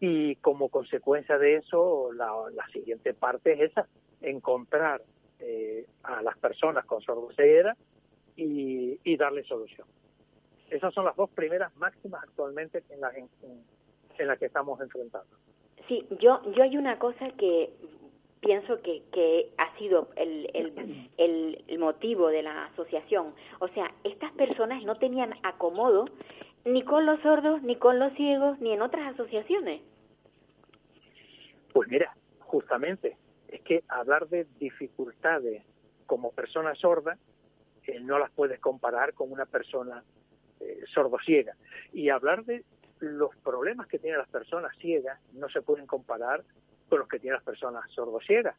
[0.00, 3.88] Y como consecuencia de eso, la, la siguiente parte es esa,
[4.20, 5.02] encontrar
[5.40, 7.76] eh, a las personas con sordoceguera
[8.38, 9.86] y, y darle solución.
[10.70, 13.28] Esas son las dos primeras máximas actualmente en las en,
[14.18, 15.36] en las que estamos enfrentando.
[15.88, 17.70] Sí, yo, yo hay una cosa que
[18.40, 23.34] pienso que, que ha sido el, el, el, el motivo de la asociación.
[23.58, 26.04] O sea, estas personas no tenían acomodo
[26.64, 29.80] ni con los sordos, ni con los ciegos, ni en otras asociaciones.
[31.72, 33.16] Pues mira, justamente,
[33.48, 35.64] es que hablar de dificultades
[36.06, 37.18] como persona sorda
[38.00, 40.02] no las puedes comparar con una persona
[40.60, 41.54] eh, sordociega.
[41.92, 42.64] Y hablar de
[43.00, 46.44] los problemas que tienen las personas ciegas no se pueden comparar
[46.88, 48.56] con los que tienen las personas sordociegas.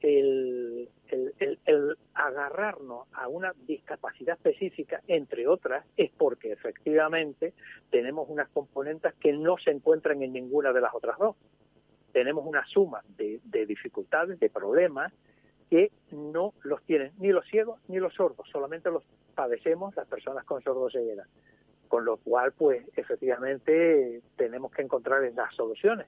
[0.00, 7.52] El, el, el, el, agarrarnos a una discapacidad específica, entre otras, es porque efectivamente
[7.90, 11.36] tenemos unas componentes que no se encuentran en ninguna de las otras dos.
[12.12, 15.12] Tenemos una suma de, de dificultades, de problemas,
[15.70, 19.02] que no los tienen ni los ciegos ni los sordos, solamente los
[19.34, 21.24] padecemos las personas con sordoceguera.
[21.88, 26.06] Con lo cual, pues, efectivamente, tenemos que encontrar las soluciones.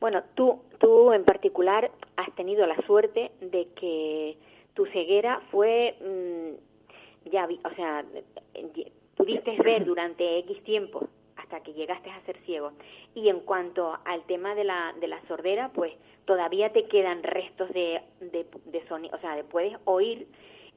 [0.00, 4.36] Bueno, tú, tú en particular has tenido la suerte de que
[4.74, 8.04] tu ceguera fue, mmm, ya, vi, o sea,
[9.16, 11.08] pudiste ver durante X tiempo
[11.44, 12.72] hasta que llegaste a ser ciego.
[13.14, 15.92] Y en cuanto al tema de la, de la sordera, pues
[16.24, 20.26] todavía te quedan restos de, de, sonido, o sea, de puedes oír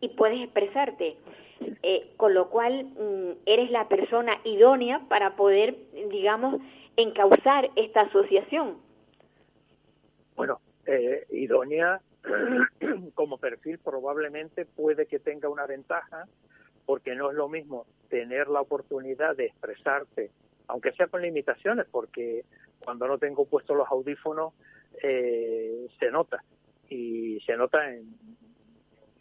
[0.01, 1.17] y puedes expresarte.
[1.81, 5.75] Eh, con lo cual mmm, eres la persona idónea para poder,
[6.11, 6.61] digamos,
[6.95, 8.77] encauzar esta asociación.
[10.35, 11.99] Bueno, eh, idónea
[13.15, 16.25] como perfil probablemente puede que tenga una ventaja
[16.85, 20.31] porque no es lo mismo tener la oportunidad de expresarte,
[20.67, 22.45] aunque sea con limitaciones, porque
[22.79, 24.53] cuando no tengo puestos los audífonos
[25.01, 26.43] eh, se nota
[26.89, 27.99] y se nota en,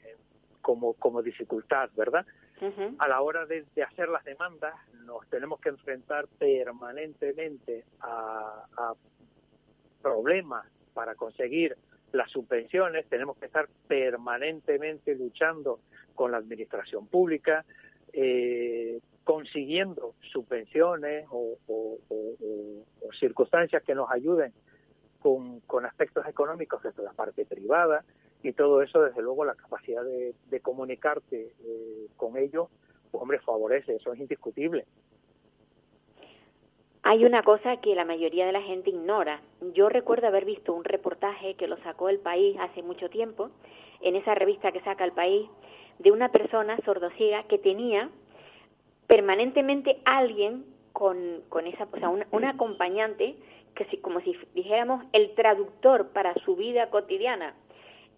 [0.05, 0.17] en,
[0.61, 2.27] como, como dificultad, ¿verdad?
[2.61, 2.97] Uh -huh.
[2.99, 8.95] A la hora de, de, hacer las demandas nos tenemos que enfrentar permanentemente a, a
[10.01, 11.77] problemas para conseguir
[12.13, 15.81] las subvenciones, tenemos que estar permanentemente luchando
[16.15, 17.65] con la administración pública,
[18.13, 21.59] eh, consiguiendo subvenciones o,
[23.19, 24.53] circunstancias que nos ayuden
[25.21, 28.05] con, aspectos económicos desde la parte privada
[28.45, 32.69] y todo eso, desde luego, la capacidad de, de comunicarte eh, con ellos,
[33.11, 34.85] pues, hombre, favorece, eso es indiscutible.
[37.03, 39.41] Hay una cosa que la mayoría de la gente ignora.
[39.75, 43.51] Yo recuerdo haber visto un reportaje que lo sacó El País hace mucho tiempo,
[44.03, 45.49] en esa revista que saca El País,
[45.99, 48.11] de una persona sordociega que tenía
[49.07, 53.37] permanentemente alguien con, con esa, o sea, un, un acompañante
[53.75, 57.55] que si, como si dijéramos el traductor para su vida cotidiana.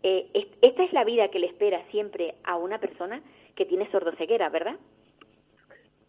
[0.02, 3.20] Eh, esta es la vida que le espera siempre a una persona
[3.56, 4.76] que tiene sordoceguera, ¿verdad?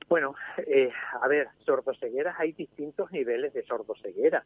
[0.07, 4.43] Bueno, eh, a ver, sordocegueras hay distintos niveles de sordoceguera.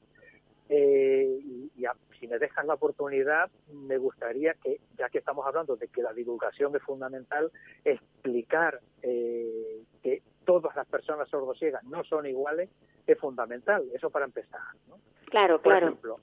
[0.69, 5.45] Eh, y, y a, si me dejas la oportunidad, me gustaría que, ya que estamos
[5.45, 7.51] hablando de que la divulgación es fundamental,
[7.83, 12.69] explicar eh, que todas las personas sordociegas no son iguales
[13.05, 13.83] es fundamental.
[13.93, 14.61] Eso para empezar.
[14.87, 14.99] ¿no?
[15.25, 15.87] Claro, Por claro.
[15.87, 16.19] ejemplo,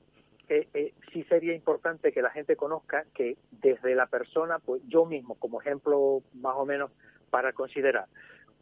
[0.49, 5.05] eh, eh, sí sería importante que la gente conozca que desde la persona, pues yo
[5.05, 6.91] mismo, como ejemplo más o menos
[7.29, 8.07] para considerar,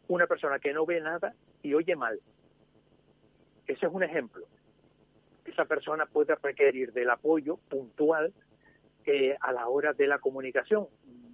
[0.09, 2.19] una persona que no ve nada y oye mal.
[3.65, 4.45] Ese es un ejemplo.
[5.49, 8.33] Esa persona puede requerir del apoyo puntual
[9.05, 10.87] eh, a la hora de la comunicación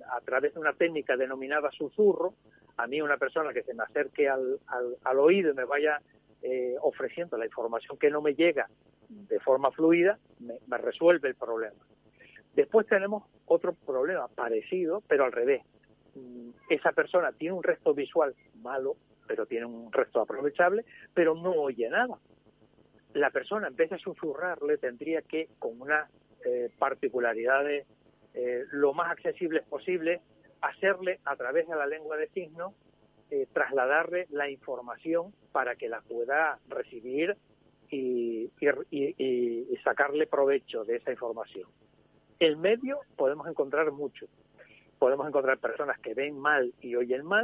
[0.10, 2.34] a través de una técnica denominada susurro.
[2.78, 6.02] A mí una persona que se me acerque al, al, al oído y me vaya
[6.42, 8.70] eh, ofreciendo la información que no me llega
[9.10, 11.78] de forma fluida, me, me resuelve el problema.
[12.54, 15.64] Después tenemos otro problema parecido, pero al revés
[16.70, 18.96] esa persona tiene un resto visual malo,
[19.28, 22.18] pero tiene un resto aprovechable, pero no oye nada.
[23.16, 26.10] La persona, en vez de susurrarle, tendría que, con unas
[26.46, 27.88] eh, particularidades
[28.34, 30.22] eh, lo más accesibles posible,
[30.62, 32.74] hacerle a través de la lengua de signos,
[33.32, 37.36] eh, trasladarle la información para que la pueda recibir
[37.90, 41.68] y, y, y, y sacarle provecho de esa información.
[42.40, 44.28] El medio podemos encontrar mucho
[45.00, 47.44] podemos encontrar personas que ven mal y oyen mal,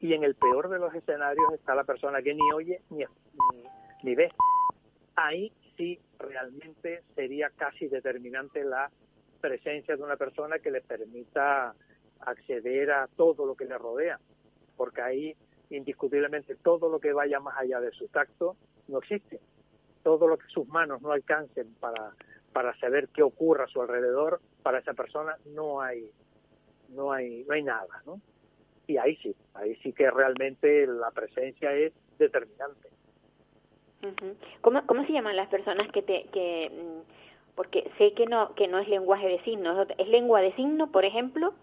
[0.00, 3.64] y en el peor de los escenarios está la persona que ni oye ni, ni,
[4.02, 4.30] ni ve.
[5.16, 8.90] Ahí sí realmente sería casi determinante la
[9.40, 11.74] presencia de una persona que le permita
[12.20, 14.18] acceder a todo lo que le rodea,
[14.76, 15.36] porque ahí
[15.70, 18.56] indiscutiblemente todo lo que vaya más allá de su tacto
[18.88, 19.40] no existe.
[20.02, 22.12] Todo lo que sus manos no alcancen para,
[22.52, 26.10] para saber qué ocurre a su alrededor, para esa persona no hay,
[26.90, 28.20] no hay, no hay nada, ¿no?
[28.86, 32.88] Y ahí sí, ahí sí que realmente la presencia es determinante.
[34.60, 38.68] ¿Cómo, ¿Cómo se llaman las personas que te, que, mm, porque sé que no, que
[38.68, 41.54] no es lenguaje de signos, es lengua de signo, por ejemplo,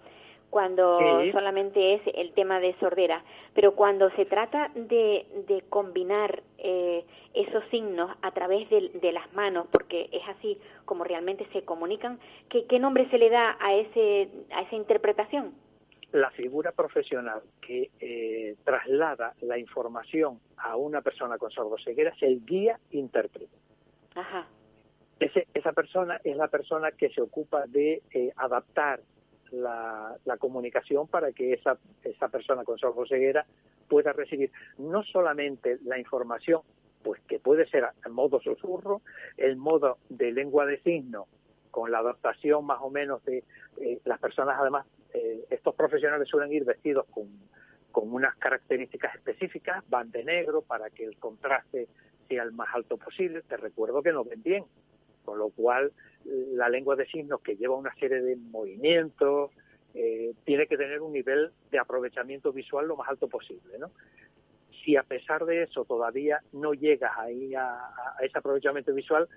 [0.51, 0.99] cuando
[1.31, 3.23] solamente es el tema de sordera,
[3.55, 9.31] pero cuando se trata de, de combinar eh, esos signos a través de, de, las
[9.33, 13.73] manos, porque es así como realmente se comunican, ¿qué, qué nombre se le da a,
[13.75, 15.53] ese, a esa interpretación?
[16.11, 22.45] La figura profesional que eh, traslada la información a una persona con sordoceguera es el
[22.45, 23.55] guía intérprete.
[24.15, 24.47] Ajá.
[25.19, 29.01] Ese, esa persona es la persona que se ocupa de eh, adaptar
[29.51, 33.45] la, la, comunicación para que esa, esa persona con sordoceguera
[33.87, 36.61] pueda recibir no solamente la información,
[37.03, 39.01] pues que puede ser en modo susurro,
[39.37, 41.27] el modo de lengua de signo,
[41.71, 43.43] con la adaptación más o menos de
[43.77, 47.27] eh, las personas, además, eh, estos profesionales suelen ir vestidos con,
[47.91, 51.87] con unas características específicas, van de negro para que el contraste
[52.27, 53.41] sea el más alto posible.
[53.41, 54.65] Te recuerdo que no ven bien,
[55.23, 55.91] con lo cual
[56.25, 59.51] la lengua de signos que lleva una serie de movimientos
[59.93, 63.91] eh, tiene que tener un nivel de aprovechamiento visual lo más alto posible, ¿no?
[64.83, 69.27] Si a pesar de eso todavía no llegas ahí a, a ese aprovechamiento visual,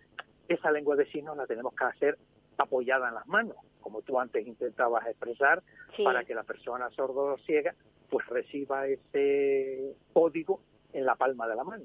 [0.48, 2.18] esa lengua de signos la tenemos que hacer
[2.56, 5.62] apoyada en las manos, como tú antes intentabas expresar,
[5.94, 6.02] sí.
[6.02, 7.74] para que la persona sordo ciega
[8.08, 10.60] pues reciba ese código
[10.94, 11.84] en la palma de la mano.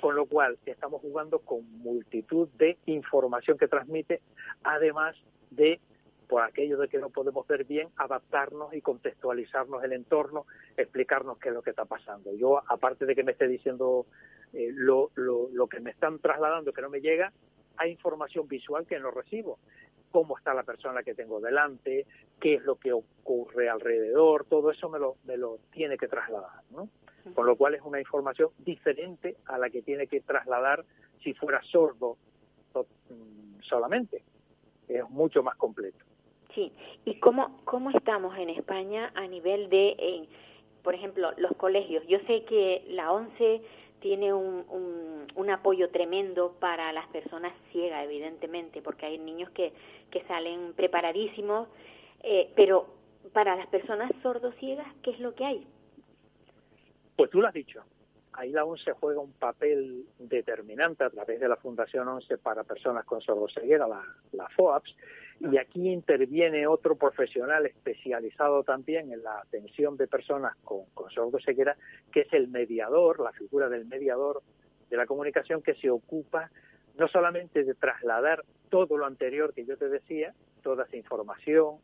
[0.00, 4.22] Con lo cual estamos jugando con multitud de información que transmite,
[4.64, 5.14] además
[5.50, 5.80] de,
[6.28, 11.50] por aquello de que no podemos ver bien, adaptarnos y contextualizarnos el entorno, explicarnos qué
[11.50, 12.34] es lo que está pasando.
[12.34, 14.06] Yo, aparte de que me esté diciendo
[14.52, 17.32] eh, lo, lo, lo que me están trasladando que no me llega,
[17.76, 19.58] hay información visual que no recibo.
[20.16, 22.06] Cómo está la persona que tengo delante,
[22.40, 26.62] qué es lo que ocurre alrededor, todo eso me lo, me lo tiene que trasladar,
[26.70, 26.88] ¿no?
[27.34, 30.86] Con lo cual es una información diferente a la que tiene que trasladar
[31.22, 32.16] si fuera sordo
[33.60, 34.22] solamente.
[34.88, 36.02] Es mucho más completo.
[36.54, 36.72] Sí.
[37.04, 40.28] ¿Y cómo, cómo estamos en España a nivel de, eh,
[40.82, 42.06] por ejemplo, los colegios?
[42.06, 43.60] Yo sé que la ONCE
[44.06, 49.72] tiene un, un, un, apoyo tremendo para las personas ciegas, evidentemente, porque hay niños que,
[50.12, 51.66] que salen preparadísimos,
[52.22, 52.86] eh, pero
[53.32, 55.66] para las personas sordociegas, ¿qué es lo que hay?
[57.16, 57.82] Pues tú lo has dicho.
[58.34, 63.04] Ahí la ONCE juega un papel determinante a través de la Fundación ONCE para Personas
[63.06, 64.94] con Sordoceguera, la, la FOAPS,
[65.40, 71.76] y aquí interviene otro profesional especializado también en la atención de personas con, con sordoceguera,
[72.10, 74.42] que es el mediador, la figura del mediador
[74.88, 76.50] de la comunicación que se ocupa
[76.96, 81.76] no solamente de trasladar todo lo anterior que yo te decía, toda esa información,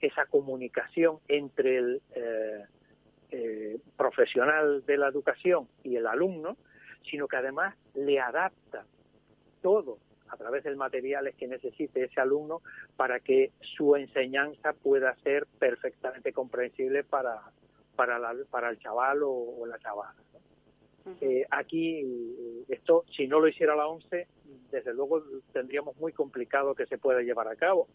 [0.00, 2.64] esa comunicación entre el eh,
[3.30, 6.56] eh, profesional de la educación y el alumno,
[7.08, 8.84] sino que además le adapta
[9.62, 9.98] todo
[10.30, 12.62] a través del materiales que necesite ese alumno
[12.96, 17.40] para que su enseñanza pueda ser perfectamente comprensible para,
[17.96, 20.14] para, la, para el chaval o, o la chavala.
[20.32, 21.10] ¿no?
[21.10, 21.18] Uh -huh.
[21.22, 24.28] eh, aquí, esto, si no lo hiciera la ONCE,
[24.70, 27.88] desde luego tendríamos muy complicado que se pueda llevar a cabo.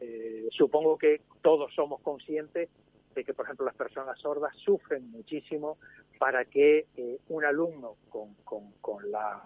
[0.00, 2.68] Eh, supongo que todos somos conscientes
[3.14, 5.78] de que, por ejemplo, las personas sordas sufren muchísimo
[6.18, 9.42] para que eh, un alumno con, con, con la,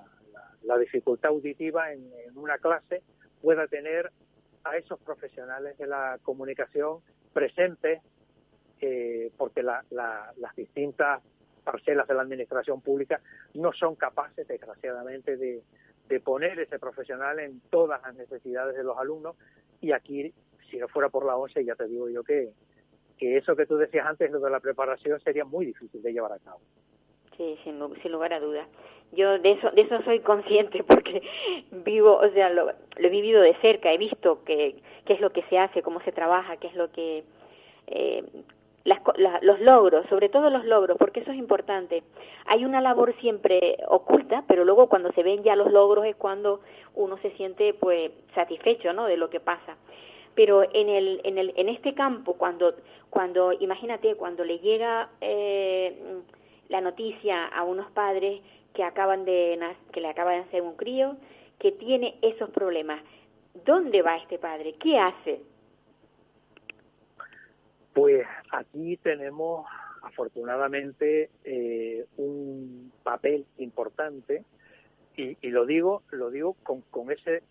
[0.65, 3.03] la, la, dificultad auditiva en, una clase
[3.41, 4.11] pueda tener
[4.65, 7.01] a esos profesionales de la comunicación
[7.33, 8.01] presentes,
[8.81, 11.23] eh, porque la, las distintas
[11.65, 13.21] parcelas de la administración pública
[13.55, 15.63] no son capaces, desgraciadamente, de,
[16.09, 19.37] de poner ese profesional en todas las necesidades de los alumnos
[19.81, 20.33] y aquí,
[20.71, 22.53] si no fuera por la ONCE, ya te digo yo que,
[23.19, 26.33] que eso que tú decías antes, lo de la preparación, sería muy difícil de llevar
[26.33, 26.61] a cabo.
[27.37, 28.69] Sí, sin, sin lugar a dudas.
[29.13, 31.23] Yo de eso, de eso soy consciente porque
[31.71, 34.75] vivo, o sea, lo, lo he vivido de cerca, he visto qué
[35.07, 37.25] es lo que se hace, cómo se trabaja, qué es lo que...
[37.87, 38.25] Eh,
[38.85, 42.03] las, la, los logros, sobre todo los logros, porque eso es importante.
[42.47, 46.61] Hay una labor siempre oculta, pero luego cuando se ven ya los logros es cuando
[46.95, 49.07] uno se siente pues satisfecho, ¿no?
[49.07, 49.77] De lo que pasa.
[50.35, 52.75] pero en el en el en este campo cuando
[53.11, 55.95] cuando imagínate cuando le llega eh,
[56.69, 58.41] la noticia a unos padres
[58.75, 59.59] que acaban de
[59.93, 61.17] que le acaban de hacer un crío
[61.59, 63.03] que tiene esos problemas.
[63.65, 65.41] Dónde va este padre qué hace
[67.93, 69.67] pues aquí tenemos
[70.03, 74.45] afortunadamente eh, un papel importante
[75.17, 77.43] y, y, lo digo lo digo con, con ese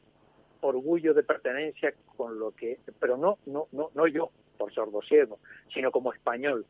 [0.61, 5.39] orgullo de pertenencia con lo que pero no no no no yo por sordosiego
[5.73, 6.65] sino como español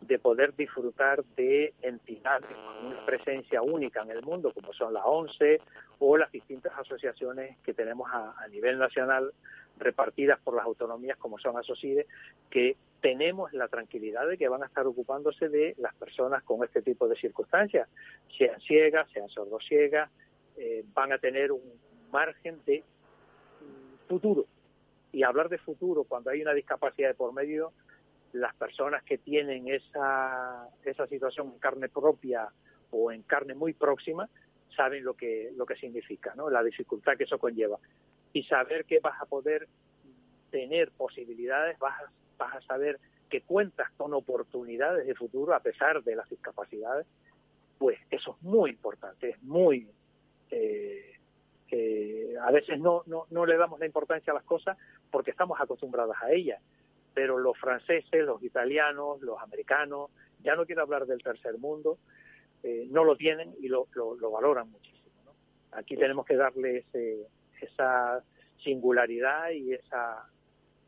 [0.00, 5.04] de poder disfrutar de entidades con una presencia única en el mundo como son la
[5.04, 5.60] ONCE
[5.98, 9.32] o las distintas asociaciones que tenemos a, nivel nacional
[9.78, 12.06] repartidas por las autonomías como son ASOCIDE,
[12.50, 16.82] que tenemos la tranquilidad de que van a estar ocupándose de las personas con este
[16.82, 17.88] tipo de circunstancias,
[18.36, 20.10] sean ciegas, sean sordociegas,
[20.56, 21.62] eh, van a tener un
[22.10, 22.82] margen de
[24.08, 24.46] futuro.
[25.12, 27.72] Y hablar de futuro cuando hay una discapacidad de por medio,
[28.32, 32.48] las personas que tienen esa, esa situación en carne propia
[32.90, 34.28] o en carne muy próxima
[34.76, 36.50] saben lo que, lo que significa, ¿no?
[36.50, 37.78] la dificultad que eso conlleva.
[38.32, 39.66] Y saber que vas a poder
[40.50, 41.94] tener posibilidades, vas
[42.38, 42.98] vas a saber
[43.28, 47.06] que cuentas con oportunidades de futuro a pesar de las discapacidades,
[47.78, 49.90] pues eso es muy importante, es muy...
[50.50, 51.12] Eh,
[51.70, 54.78] eh, a veces no, no, no le damos la importancia a las cosas
[55.10, 56.62] porque estamos acostumbradas a ellas,
[57.18, 60.08] pero los franceses, los italianos, los americanos,
[60.40, 61.98] ya no quiero hablar del tercer mundo,
[62.62, 65.16] eh, no lo tienen y lo, lo, lo valoran muchísimo.
[65.24, 65.32] ¿no?
[65.76, 67.26] Aquí tenemos que darle ese,
[67.60, 68.22] esa
[68.62, 70.28] singularidad y esa,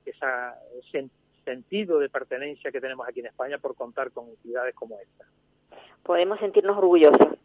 [0.07, 0.55] esa
[0.93, 1.11] sen
[1.45, 5.25] sentido de pertenencia que tenemos aquí en España por contar con entidades como esta.
[6.05, 7.39] Podemos sentirnos orgullosos.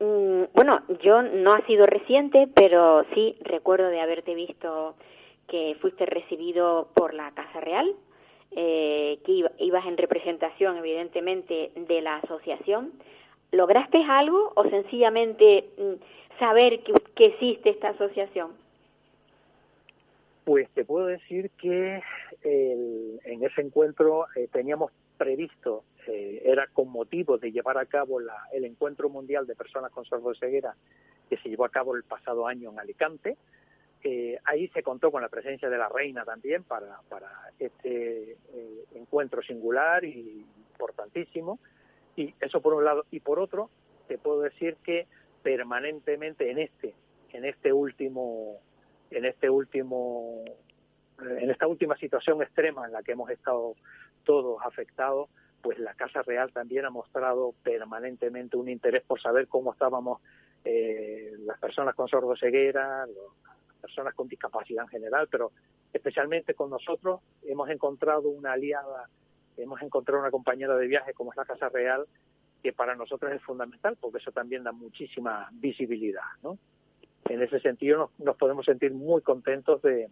[0.00, 4.96] Mm, bueno, yo no ha sido reciente, pero sí recuerdo de haberte visto
[5.48, 7.94] que fuiste recibido por la Casa Real,
[8.52, 12.92] eh, que ibas en representación, evidentemente, de la asociación.
[13.50, 16.92] ¿Lograste algo o sencillamente mm, saber que,
[17.24, 18.50] existe esta asociación?
[20.44, 22.02] Pues te puedo decir que
[22.42, 28.18] el, en ese encuentro eh, teníamos previsto, eh, era con motivo de llevar a cabo
[28.18, 30.74] la, el Encuentro Mundial de Personas con Sordoceguera
[31.32, 33.38] que se llevó a cabo el pasado año en Alicante.
[34.04, 37.28] Eh, ahí se contó con la presencia de la reina también para, para
[37.58, 41.58] este eh, encuentro singular y importantísimo.
[42.16, 43.04] Y eso por un lado.
[43.10, 43.70] Y por otro,
[44.08, 45.06] te puedo decir que
[45.42, 46.94] permanentemente en este,
[47.32, 48.58] en este último
[49.10, 50.44] en este último
[51.20, 53.74] en esta última situación extrema en la que hemos estado
[54.24, 55.28] todos afectados,
[55.60, 60.20] pues la Casa Real también ha mostrado permanentemente un interés por saber cómo estábamos
[60.64, 63.51] eh, las personas con sordoceguera, las
[63.82, 65.52] personas con discapacidad en general, pero
[65.92, 69.10] especialmente con nosotros hemos encontrado una aliada,
[69.58, 72.06] hemos encontrado una compañera de viaje como es la Casa Real,
[72.62, 76.56] que para nosotros es fundamental, porque eso también da muchísima visibilidad, ¿no?
[77.28, 80.08] en ese sentido nos, nos podemos sentir muy contentos de,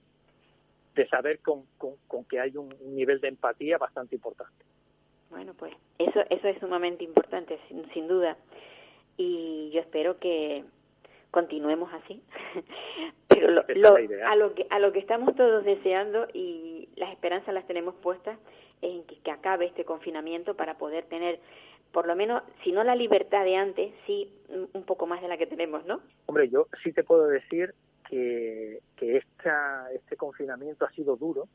[1.09, 4.65] saber con, con, que hay un, un nivel de empatía bastante importante.
[5.31, 8.37] Bueno, pues eso, eso es sumamente importante, sin, sin duda.
[9.17, 10.65] Y yo espero que
[11.31, 12.23] continuemos así.
[13.41, 17.55] Pero lo, lo, a, lo que, a lo que estamos todos deseando y las esperanzas
[17.55, 18.39] las tenemos puestas
[18.83, 21.41] en que, que acabe este confinamiento para poder tener
[21.91, 25.37] por lo menos, si no la libertad de antes, sí un poco más de la
[25.37, 26.01] que tenemos, ¿no?
[26.27, 27.75] Hombre, yo sí te puedo decir
[28.09, 31.49] que, que esta, este confinamiento ha sido duro,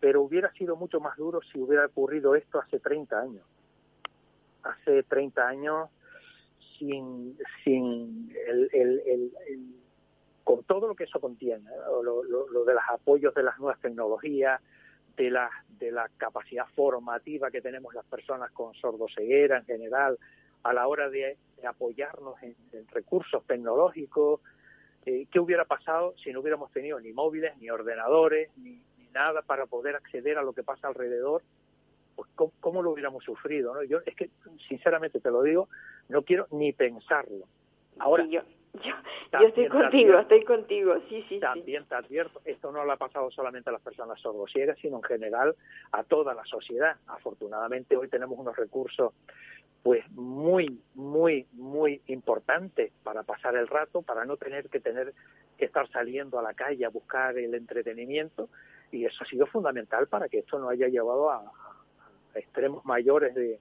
[0.00, 3.44] pero hubiera sido mucho más duro si hubiera ocurrido esto hace 30 años.
[4.64, 5.88] Hace 30 años,
[6.78, 9.78] sin, sin el, el, el, el
[10.48, 11.68] con todo lo que eso contiene,
[12.02, 12.22] lo,
[12.64, 14.62] de los apoyos de las nuevas tecnologías,
[15.14, 20.18] de la, de la capacidad formativa que tenemos las personas con sordoceguera en general
[20.62, 21.36] a la hora de,
[21.68, 22.56] apoyarnos en,
[22.92, 24.40] recursos tecnológicos.
[25.04, 29.42] Eh, ¿Qué hubiera pasado si no hubiéramos tenido ni móviles, ni ordenadores, ni, ni nada
[29.42, 31.42] para poder acceder a lo que pasa alrededor?
[32.16, 33.74] Pues ¿cómo, cómo lo hubiéramos sufrido?
[33.74, 33.82] ¿no?
[33.82, 34.30] Yo es que,
[34.66, 35.68] sinceramente te lo digo,
[36.08, 37.44] no quiero ni pensarlo.
[37.98, 38.24] Ahora,
[38.84, 38.94] yo,
[39.40, 41.40] yo estoy contigo, advierto, estoy contigo, sí, sí.
[41.40, 41.88] También sí.
[41.88, 45.56] te advierto, esto no le ha pasado solamente a las personas sordociegas, sino en general
[45.92, 46.96] a toda la sociedad.
[47.06, 49.12] Afortunadamente hoy tenemos unos recursos
[49.82, 55.14] pues muy, muy, muy importantes para pasar el rato, para no tener que tener
[55.56, 58.48] que estar saliendo a la calle a buscar el entretenimiento
[58.90, 63.34] y eso ha sido fundamental para que esto no haya llevado a, a extremos mayores
[63.34, 63.60] de,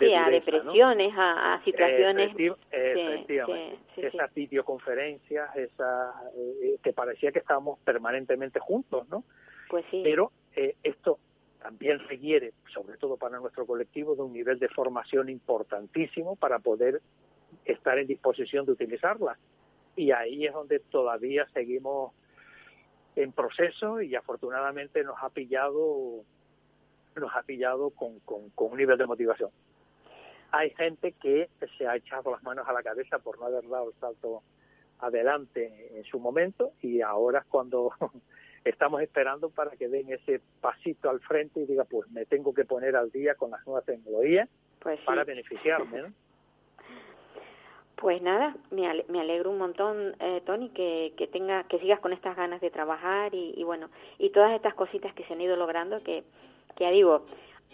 [0.00, 1.20] sí, dureza, a depresiones, ¿no?
[1.20, 2.26] a, a, situaciones.
[2.26, 3.78] Efectiv efectivamente.
[3.94, 9.24] Sí, sí, esas videoconferencias, esa, eh, que parecía que estábamos permanentemente juntos, ¿no?
[9.68, 10.00] Pues sí.
[10.02, 11.18] Pero eh, esto
[11.62, 17.00] también requiere, sobre todo para nuestro colectivo, de un nivel de formación importantísimo para poder
[17.64, 19.38] estar en disposición de utilizarlas.
[19.96, 22.12] Y ahí es donde todavía seguimos
[23.16, 26.24] en proceso y afortunadamente nos ha pillado
[27.16, 29.50] nos ha pillado con, con, con un nivel de motivación.
[30.52, 31.48] Hay gente que
[31.78, 34.42] se ha echado las manos a la cabeza por no haber dado el salto
[34.98, 37.92] adelante en su momento y ahora es cuando
[38.64, 42.64] estamos esperando para que den ese pasito al frente y diga pues me tengo que
[42.64, 44.48] poner al día con las nuevas tecnologías
[44.80, 45.06] Pues sí.
[45.06, 46.02] para beneficiarme.
[46.02, 46.08] ¿no?
[47.96, 52.00] Pues nada, me, ale- me alegro un montón, eh, Tony, que, que tenga, que sigas
[52.00, 55.40] con estas ganas de trabajar y, y bueno, y todas estas cositas que se han
[55.42, 56.24] ido logrando, que,
[56.76, 57.26] que ya digo,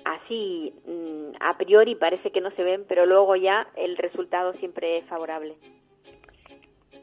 [0.05, 4.99] así mm, a priori parece que no se ven, pero luego ya el resultado siempre
[4.99, 5.57] es favorable.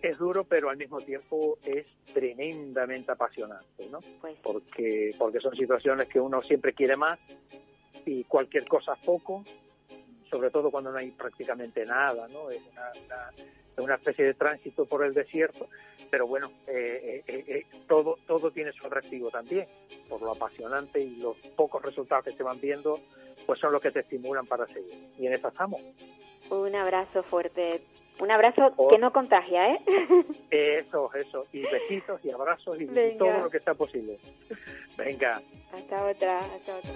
[0.02, 4.00] Es duro, pero al mismo tiempo es tremendamente apasionante, ¿no?
[4.20, 7.20] Pues Porque, porque son situaciones que uno siempre quiere más
[8.06, 9.44] y cualquier cosa poco,
[10.30, 12.50] sobre todo cuando no hay prácticamente nada, ¿no?
[12.50, 12.92] Es una,
[13.78, 15.68] una especie de tránsito por el desierto,
[16.12, 19.68] pero bueno, eh, eh, eh, todo, todo tiene su atractivo también,
[20.08, 23.00] por lo apasionante y los pocos resultados que se van viendo,
[23.46, 24.94] pues son los que te estimulan para seguir.
[25.18, 25.82] Y en eso estamos.
[26.52, 27.82] un abrazo fuerte,
[28.20, 28.90] un abrazo Oh.
[28.90, 29.80] que no contagia, ¿eh?
[30.52, 33.18] Eso, eso, y besitos y abrazos y, y Venga.
[33.18, 34.20] todo lo que sea posible.
[34.96, 35.42] Venga.
[35.74, 36.92] hasta otra, hasta otra.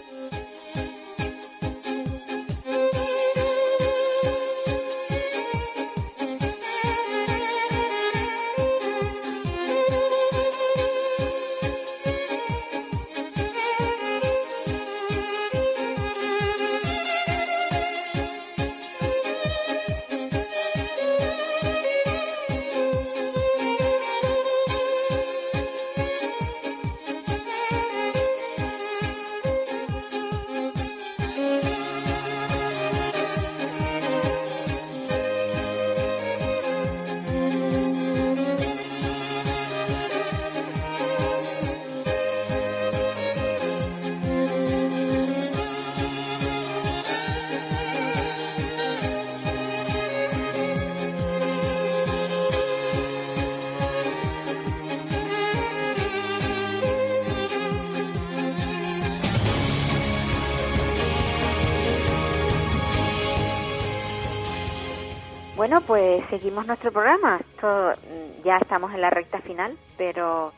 [65.77, 67.37] Bueno, pues seguimos nuestro programa.
[67.37, 70.51] Esto, mm, ya estamos en la recta final, pero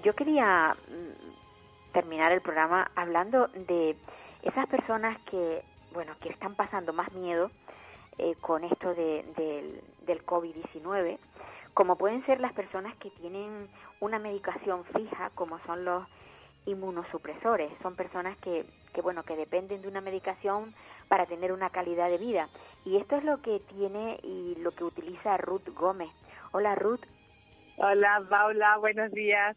[0.00, 3.96] yo quería mm, terminar el programa hablando de
[4.44, 7.50] esas personas que, bueno, que están pasando más miedo
[8.18, 11.18] eh, con esto de, del, del COVID-19,
[11.74, 13.68] como pueden ser las personas que tienen
[13.98, 16.04] una medicación fija, como son los
[16.70, 17.70] inmunosupresores.
[17.82, 18.64] Son personas que,
[18.94, 20.74] que bueno, que dependen de una medicación
[21.08, 22.48] para tener una calidad de vida.
[22.84, 26.10] Y esto es lo que tiene y lo que utiliza Ruth Gómez.
[26.52, 27.04] Hola Ruth.
[27.76, 29.56] Hola, Paula, buenos días.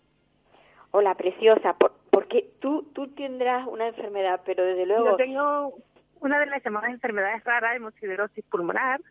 [0.91, 1.73] Hola, preciosa.
[1.73, 5.05] Por, porque tú, tú tendrás una enfermedad, pero desde luego...
[5.05, 5.73] Yo tengo
[6.19, 9.01] una de las llamadas enfermedades raras, hemosiderosis pulmonar,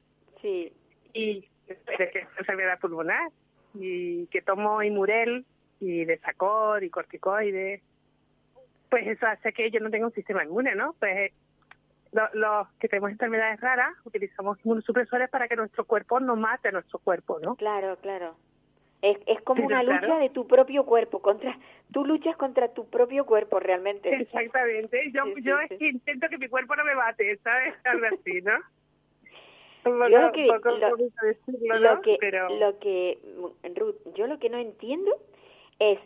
[0.41, 0.73] Sí,
[1.15, 1.45] y
[2.39, 3.31] enfermedad pulmonar,
[3.75, 5.45] y que tomo Imurel
[5.79, 7.81] y Desacor y corticoides.
[8.93, 10.95] Pues eso hace que yo no tenga un sistema inmune, ¿no?
[11.01, 11.33] Pues
[12.13, 16.73] lo- los que tenemos enfermedades raras utilizamos inmunosupresores para que nuestro cuerpo no mate a
[16.73, 17.57] nuestro cuerpo, ¿no?
[17.57, 18.37] claro, claro.
[19.01, 20.19] Es, es como una lucha claro.
[20.21, 21.59] de tu propio cuerpo, contra
[21.91, 24.15] tú luchas contra tu propio cuerpo realmente.
[24.15, 25.11] Exactamente.
[25.11, 25.65] Yo, Sí, sí, yo sí.
[25.71, 27.75] es que intento que mi cuerpo no me mate, ¿sabes?
[27.85, 28.59] Algo así, ¿no?
[29.85, 32.01] Yo lo que- un poco lo- bonito decirlo, lo ¿no?
[32.03, 33.19] que Pero lo que
[33.75, 35.11] Ruth yo lo que no entiendo
[35.81, 35.99] es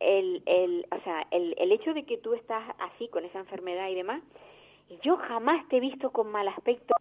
[0.00, 3.88] el el o sea el el hecho de que tú estás así con esa enfermedad
[3.88, 4.22] y demás
[5.02, 6.94] yo jamás te he visto con mal aspecto.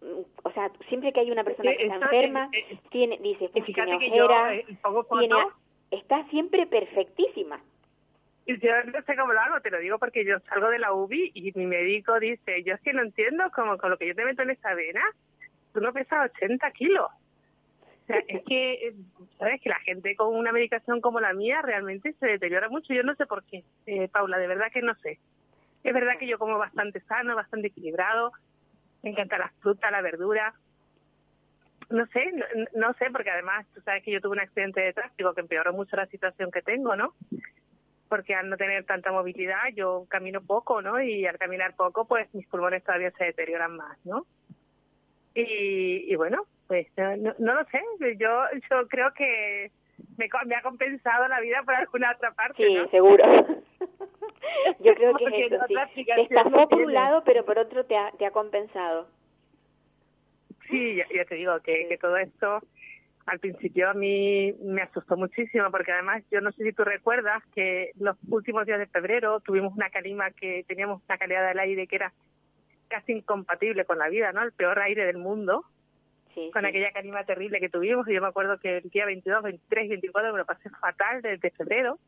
[0.00, 3.48] Mm, o sea siempre que hay una persona que está enferma eh, eh, tiene dice
[3.52, 4.64] pues tiene ojeras eh,
[5.90, 7.60] está siempre perfectísima.
[8.46, 10.92] Y yo no sé cómo lo hago, te lo digo porque yo salgo de la
[10.92, 14.14] UBI y mi médico dice, yo es que no entiendo cómo con lo que yo
[14.14, 15.02] te meto en esa vena,
[15.72, 17.06] tú no pesas 80 kilos.
[18.10, 18.94] O sea, es que, eh,
[19.38, 19.60] ¿sabes?
[19.60, 22.92] Que la gente con una medicación como la mía realmente se deteriora mucho.
[22.92, 25.20] Yo no sé por qué, eh, Paula, de verdad que no sé.
[25.84, 28.32] Es verdad que yo como bastante sano, bastante equilibrado.
[29.04, 30.54] Me encanta la fruta, la verdura.
[31.88, 32.32] No sé,
[32.74, 35.72] no, sé, porque además tú sabes que yo tuve un accidente de tráfico que empeoró
[35.72, 37.14] mucho la situación que tengo, ¿no?
[38.08, 41.00] Porque al no tener tanta movilidad yo camino poco, ¿no?
[41.00, 44.26] Y al caminar poco, pues mis pulmones todavía se deterioran más, ¿no?
[45.34, 47.82] Y bueno, pues no, no, no lo sé.
[48.16, 49.72] Yo, yo creo que
[50.16, 52.88] me, me ha compensado la vida por alguna otra parte, sí ¿no?
[52.90, 53.24] seguro
[54.78, 55.64] Yo creo que es eso,
[55.96, 56.04] sí.
[56.04, 59.08] Te estafó no por un lado, pero por otro te ha, te ha compensado.
[60.68, 62.60] Sí, ya, ya te digo que, que todo esto
[63.26, 67.42] al principio a mí me asustó muchísimo porque además yo no sé si tú recuerdas
[67.52, 71.88] que los últimos días de febrero tuvimos una calima que teníamos una calidad del aire
[71.88, 72.12] que era
[72.86, 74.44] casi incompatible con la vida, ¿no?
[74.44, 75.64] El peor aire del mundo
[76.34, 76.68] Sí, con sí.
[76.68, 79.88] aquella calima terrible que tuvimos y yo me acuerdo que el día 22, 23 y
[79.88, 81.98] 24 me lo pasé fatal desde febrero.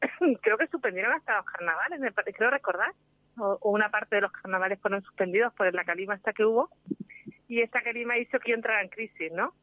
[0.42, 2.92] creo que suspendieron hasta los carnavales, me creo recordar,
[3.38, 6.70] o, o una parte de los carnavales fueron suspendidos por la calima esta que hubo
[7.48, 9.54] y esta calima hizo que yo entrara en crisis, ¿no?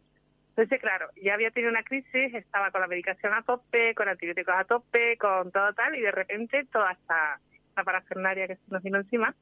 [0.49, 4.55] Entonces, claro, ya había tenido una crisis, estaba con la medicación a tope, con antibióticos
[4.55, 8.81] a tope, con todo tal, y de repente toda esta, esta parafernaria que se nos
[8.81, 9.35] vino encima.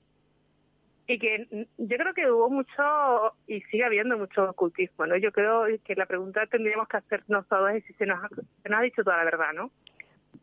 [1.05, 5.17] Y que yo creo que hubo mucho, y sigue habiendo mucho ocultismo, ¿no?
[5.17, 8.69] Yo creo que la pregunta tendríamos que hacernos todos es si se nos ha, se
[8.69, 9.69] nos ha dicho toda la verdad, ¿no?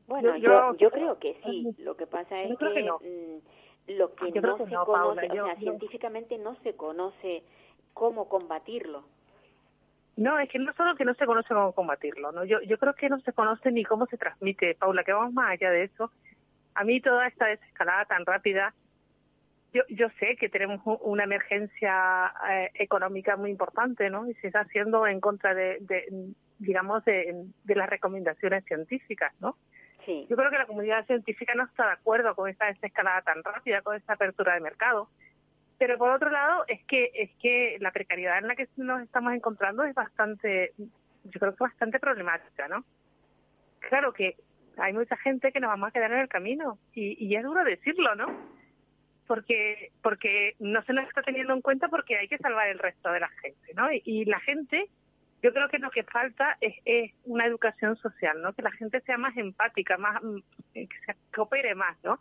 [0.06, 1.74] Bueno, Yo- yo, creo que sí.
[1.78, 2.98] Lo que pasa es Yo creo que no.
[2.98, 6.74] mm, lo que Yo no que se no, conoce, Paula, o sea, científicamente no se
[6.74, 7.42] conoce
[7.94, 9.04] cómo combatirlo.
[10.16, 12.44] No, es que no solo que no se conoce cómo combatirlo, ¿no?
[12.44, 15.52] Yo, yo creo que no se conoce ni cómo se transmite, Paula, que vamos más
[15.52, 16.10] allá de eso.
[16.74, 18.74] A mí toda esta desescalada tan rápida,
[19.72, 24.28] yo, yo sé que tenemos una emergencia eh, económica muy importante, ¿no?
[24.28, 29.56] Y se está haciendo en contra de, de, digamos, de, de las recomendaciones científicas, ¿no?
[30.04, 30.26] Sí.
[30.28, 33.82] Yo creo que la comunidad científica no está de acuerdo con esta desescalada tan rápida,
[33.82, 35.08] con esta apertura de mercado.
[35.78, 39.32] Pero por otro lado, es que es que la precariedad en la que nos estamos
[39.34, 42.84] encontrando es bastante, yo creo que bastante problemática, ¿no?
[43.78, 44.36] Claro que
[44.76, 47.64] hay mucha gente que nos vamos a quedar en el camino y, y es duro
[47.64, 48.59] decirlo, ¿no?
[49.30, 53.12] Porque porque no se nos está teniendo en cuenta porque hay que salvar el resto
[53.12, 53.92] de la gente, ¿no?
[53.92, 54.88] Y, y la gente,
[55.40, 58.52] yo creo que lo que falta es, es una educación social, ¿no?
[58.54, 60.38] Que la gente sea más empática, más mm,
[60.74, 62.18] que se coopere más, ¿no?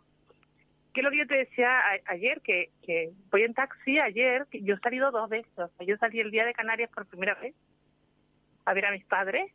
[0.94, 4.60] que lo que yo te decía a- ayer, que, que voy en taxi ayer, que
[4.62, 7.34] yo he salido dos veces, o sea, yo salí el día de Canarias por primera
[7.36, 7.54] vez
[8.66, 9.52] a ver a mis padres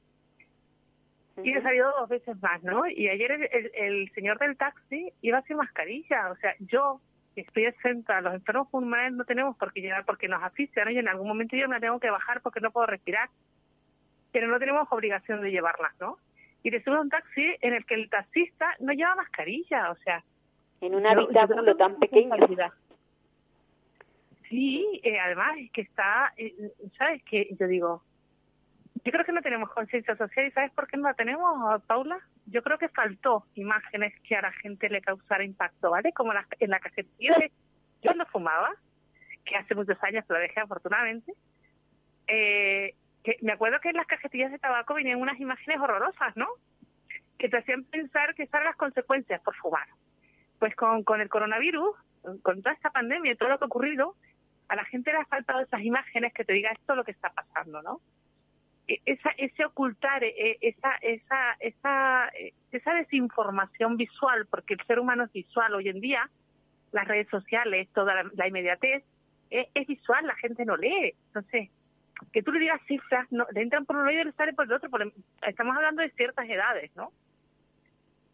[1.43, 2.87] y he salido dos veces más, ¿no?
[2.87, 7.01] Y ayer el, el- el señor del taxi iba sin mascarilla, o sea, yo
[7.41, 10.91] estoy exenta, los enfermos pulmonares no tenemos por qué llevar porque nos asfixian, ¿no?
[10.91, 13.29] y en algún momento yo me la tengo que bajar porque no puedo respirar,
[14.31, 16.17] pero no tenemos obligación de llevarlas, ¿no?
[16.63, 19.95] Y te subes a un taxi en el que el taxista no lleva mascarilla, o
[19.97, 20.23] sea,
[20.81, 22.35] En un habitáculo que tan pequeño.
[24.49, 26.53] Sí, eh, además es que está, eh,
[26.97, 27.49] ¿sabes qué?
[27.59, 28.03] Yo digo,
[29.03, 32.19] yo creo que no tenemos conciencia social y ¿sabes por qué no la tenemos, Paula?
[32.47, 36.11] Yo creo que faltó imágenes que a la gente le causara impacto, ¿vale?
[36.13, 37.49] Como la- en la cajetilla de...
[38.01, 38.71] Yo cuando fumaba,
[39.43, 41.33] que hace muchos años lo dejé afortunadamente,
[42.27, 46.47] eh, que me acuerdo que en las cajetillas de tabaco venían unas imágenes horrorosas, ¿no?
[47.37, 49.87] Que te hacían pensar que esas eran las consecuencias por fumar
[50.57, 51.95] pues con, con el coronavirus,
[52.41, 54.15] con toda esta pandemia y todo lo que ha ocurrido,
[54.69, 57.11] a la gente le ha faltado esas imágenes que te diga esto es lo que
[57.11, 57.99] está pasando, ¿no?
[58.87, 64.99] E- Esa, ese ocultar, eh, esa, esa, esa, eh, esa desinformación visual, porque el ser
[64.99, 66.29] humano es visual hoy en día,
[66.91, 69.03] las redes sociales, toda la, inmediatez,
[69.49, 71.13] es, es visual, la gente no lee.
[71.27, 71.69] Entonces,
[72.31, 74.65] que tú le digas cifras, no, le entran por un oído y le sale por
[74.65, 74.89] el otro.
[74.89, 75.11] por-
[75.47, 77.11] estamos hablando de ciertas edades, ¿no?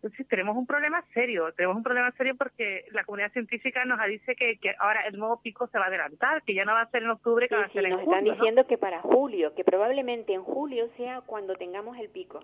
[0.02, 4.36] Entonces tenemos un problema serio, tenemos un problema serio porque la comunidad científica nos dice
[4.36, 6.89] que, que ahora el nuevo pico se va a adelantar, que ya no va a
[6.89, 8.32] ser en octubre, que Sí, va a sí, ser en nos están ¿no?
[8.34, 12.43] diciendo que para julio, que probablemente en julio sea cuando tengamos el pico.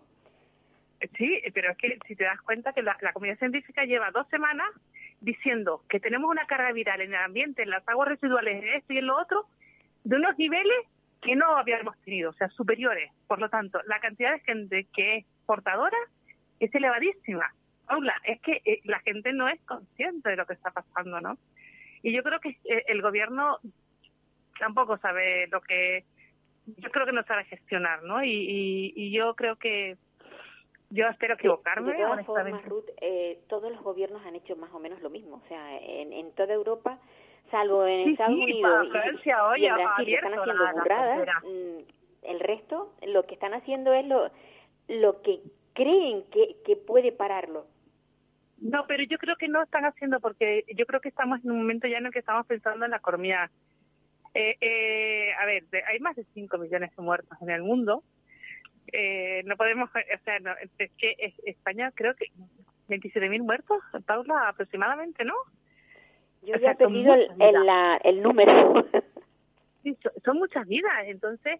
[1.17, 4.27] Sí, pero es que si te das cuenta que la, la comunidad científica lleva dos
[4.29, 4.67] semanas
[5.21, 8.93] diciendo que tenemos una carga viral en el ambiente, en las aguas residuales, en esto
[8.93, 9.45] y en lo otro,
[10.03, 10.85] de unos niveles
[11.23, 13.11] que no habíamos tenido, o sea, superiores.
[13.27, 15.97] Por lo tanto, la cantidad de gente que es portadora
[16.59, 17.45] es elevadísima.
[17.85, 21.37] Paula, es que eh, la gente no es consciente de lo que está pasando, ¿no?
[22.03, 23.59] Y yo creo que eh, el gobierno
[24.59, 26.03] tampoco sabe lo que...
[26.65, 28.23] Yo creo que no sabe gestionar, ¿no?
[28.23, 29.97] Y, y, y yo creo que...
[30.89, 32.69] Yo espero equivocarme, de todas formas, honestamente.
[32.69, 35.41] Ruth, eh, todos los gobiernos han hecho más o menos lo mismo.
[35.43, 36.97] O sea, en, en toda Europa,
[37.51, 38.85] salvo en Sí, Estados sí, Unidos
[39.25, 41.77] y- hoy y, en Brasil, están haciendo burradas, mm,
[42.23, 44.31] el resto lo que están haciendo es lo,
[44.87, 45.39] lo que
[45.77, 47.67] creen que, que puede pararlo.
[48.59, 51.59] No, pero yo creo que no están haciendo porque yo creo que estamos en un
[51.59, 53.51] momento ya en el que estamos pensando en la economía.
[54.33, 58.03] Eh, eh, a ver, de- hay más de 5 millones de muertos en el mundo.
[58.91, 62.25] Eh, no podemos, o sea, no, es que es- España creo que
[62.87, 65.35] 27.000 muertos, Paula, aproximadamente, ¿no?
[66.41, 68.85] Yo O ya he perdido el, la- el número.
[69.83, 71.59] Sí, son, son muchas vidas, entonces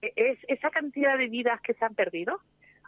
[0.00, 2.40] e- es esa cantidad de vidas que se han perdido,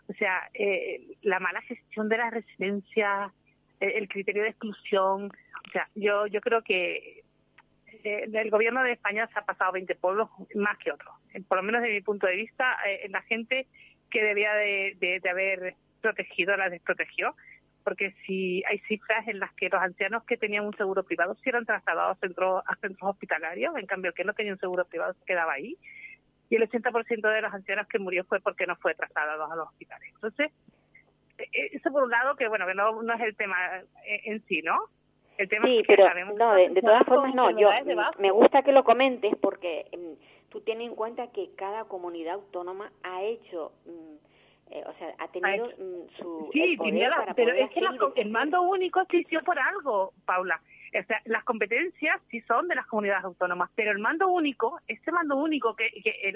[0.08, 3.32] o sea, eh, la mala gestión de las residencias,
[3.80, 5.26] el, el criterio de exclusión.
[5.26, 7.24] O sea, yo, yo creo que
[8.04, 11.14] eh, el gobierno de España se ha pasado 20 pueblos más que otros.
[11.34, 13.66] Eh, Por lo menos desde mi punto de vista, eh, la gente
[14.10, 17.34] que debía de, haber protegido la desprotegió.
[17.84, 21.48] Porque si hay cifras en las que los ancianos que tenían un seguro privado sí
[21.48, 24.84] eran trasladados a centros, a centros hospitalarios, en cambio el que no tenía un seguro
[24.86, 25.76] privado se quedaba ahí.
[26.48, 29.68] Y el 80% de los ancianos que murió fue porque no fue trasladado a los
[29.68, 30.08] hospitales.
[30.14, 30.52] Entonces,
[31.38, 33.56] eh, eso por un lado, que bueno, que no, no es el tema
[34.06, 34.78] eh, en sí, ¿no?
[35.38, 37.50] El tema Sí, es que pero sabemos no, de, de todas formas no.
[37.50, 37.68] Yo
[38.18, 42.90] me gusta que lo comentes porque mm, tú tienes en cuenta que cada comunidad autónoma
[43.02, 47.16] ha hecho, mm, eh, o sea, ha tenido mm, su Sí, el poder tenía la-
[47.16, 50.58] para pero poder es que la el mando único existió por algo, Paula.
[50.88, 55.10] O sea, las competencias sí son de las comunidades autónomas, pero el mando único, este
[55.12, 55.88] mando único que,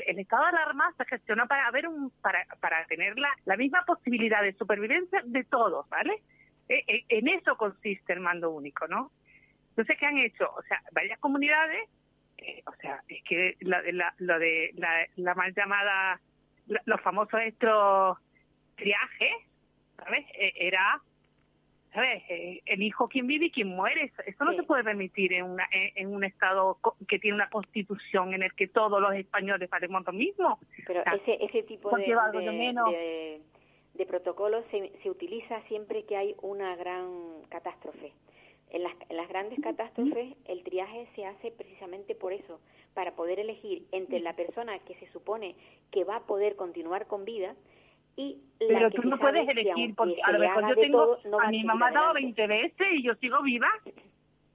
[0.07, 3.85] el, estado de alarma se gestiona para haber un, para, para tener la, la misma
[3.87, 6.23] posibilidad de supervivencia de todos, ¿vale?
[6.69, 9.11] Eh, eh, en eso consiste el mando único, ¿no?
[9.71, 10.51] Entonces, ¿qué han hecho?
[10.57, 11.89] O sea, varias comunidades,
[12.39, 16.21] eh, o sea, es que la, la- lo de la, la mal llamada,
[16.67, 18.19] la- los famosos estos
[18.77, 19.33] triajes,
[19.97, 20.27] ¿sabes?
[20.35, 21.01] Eh, era,
[21.93, 22.23] ¿sabes?
[22.29, 24.13] Eh, el hijo quien vive y quien muere.
[24.27, 24.57] Eso, no Sí.
[24.59, 26.79] se puede permitir en, una, en, un Estado
[27.09, 30.59] que tiene una constitución en el que todos los españoles valemos lo mismo.
[30.87, 32.91] Pero O sea, ese, ese tipo ¿por de, de, menos?
[32.91, 33.41] de-
[33.95, 38.13] de protocolos se, se utiliza siempre que hay una gran catástrofe.
[38.71, 42.61] En las, en las grandes catástrofes el triaje se hace precisamente por eso,
[42.95, 45.57] para poder elegir entre la persona que se supone
[45.91, 47.57] que va a poder continuar con vida
[48.17, 50.99] y la Pero que tú no puedes elegir, porque a lo mejor haga yo tengo,
[51.17, 52.47] todo, no va a mi mamá ha dado adelante.
[52.47, 53.69] 20 veces y yo sigo viva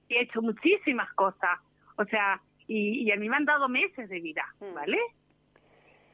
[0.08, 1.58] y he hecho muchísimas cosas.
[1.96, 4.74] O sea, y, y a mí me han dado meses de vida, Mm.
[4.74, 4.98] ¿vale?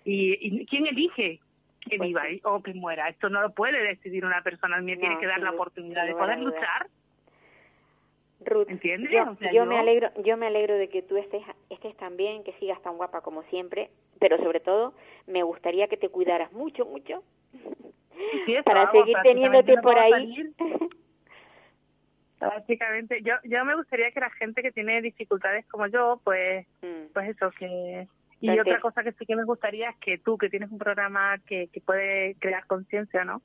[0.04, 1.40] Y, y ¿quién elige
[1.80, 2.40] que Pues viva sí.
[2.44, 3.08] o que muera?
[3.08, 6.38] Esto no lo puede decidir una persona, me tiene que dar la oportunidad de poder
[6.40, 6.86] luchar.
[8.44, 9.10] Ruth, ¿Entiendes?
[9.12, 11.96] yo, O sea, yo yo- me alegro, yo me alegro de que tú estés, estés
[11.96, 13.90] tan bien, que sigas tan guapa como siempre,
[14.20, 14.94] pero sobre todo
[15.26, 17.22] me gustaría que te cuidaras mucho, mucho,
[18.46, 20.10] Sí, para seguir teniéndote por ahí.
[20.12, 20.52] salir.
[22.40, 27.12] Básicamente, yo, yo me gustaría que la gente que tiene dificultades como yo, pues, Mm.
[27.14, 28.06] pues eso, que...
[28.40, 31.38] Y otra cosa que sí que me gustaría es que tú, que tienes un programa
[31.46, 33.40] que, que puede crear conciencia, ¿no?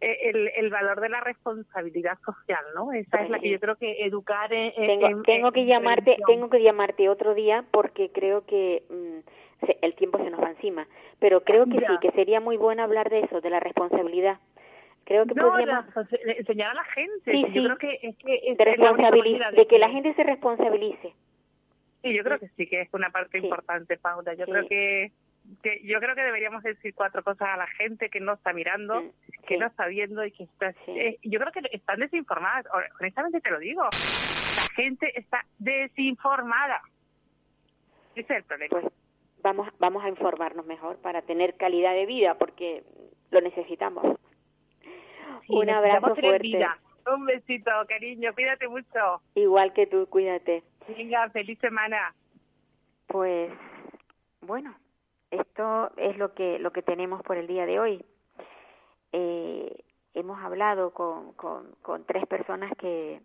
[0.00, 2.92] Eh, El, el valor de la responsabilidad social, ¿no?
[2.92, 4.72] Esa es la que yo creo que educar en...
[4.74, 9.66] tengo, en- tengo en que llamarte, tengo que llamarte otro día porque creo que mm,
[9.66, 10.86] se- el tiempo se nos va encima,
[11.18, 11.88] pero creo que Ya.
[11.88, 14.38] sí, que sería muy bueno hablar de eso, de la responsabilidad.
[15.04, 15.86] Creo que No, podríamos
[16.36, 17.32] enseñar a la gente.
[17.32, 17.64] Sí, Yo sí.
[17.64, 21.12] creo que es que es, de es la que la gente se responsabilice.
[22.02, 23.46] Sí, yo creo que sí, que es una parte Sí.
[23.46, 24.34] importante, Paula.
[24.34, 25.10] Yo creo que,
[25.62, 29.02] que yo creo que deberíamos decir cuatro cosas a la gente que no está mirando,
[29.46, 30.72] que no está viendo y que está...
[30.84, 30.90] Sí.
[30.90, 32.66] eh, yo creo que están desinformadas.
[33.00, 33.82] Honestamente te lo digo.
[33.82, 36.82] La gente está desinformada.
[38.14, 38.80] Ese es el problema.
[38.80, 38.92] Pues
[39.42, 42.82] vamos, vamos a informarnos mejor para tener calidad de vida porque
[43.30, 44.18] lo necesitamos.
[45.46, 46.38] Sí, Un abrazo fuerte.
[46.40, 46.78] vida.
[47.10, 48.34] Un besito, cariño.
[48.34, 49.22] Cuídate mucho.
[49.34, 50.62] Igual que tú, cuídate.
[50.88, 52.14] Venga, feliz semana.
[53.06, 53.50] Pues
[54.42, 54.74] bueno,
[55.30, 58.04] esto es lo que lo que tenemos por el día de hoy.
[59.12, 61.34] Eh, hemos hablado con,
[62.06, 63.20] tres personas que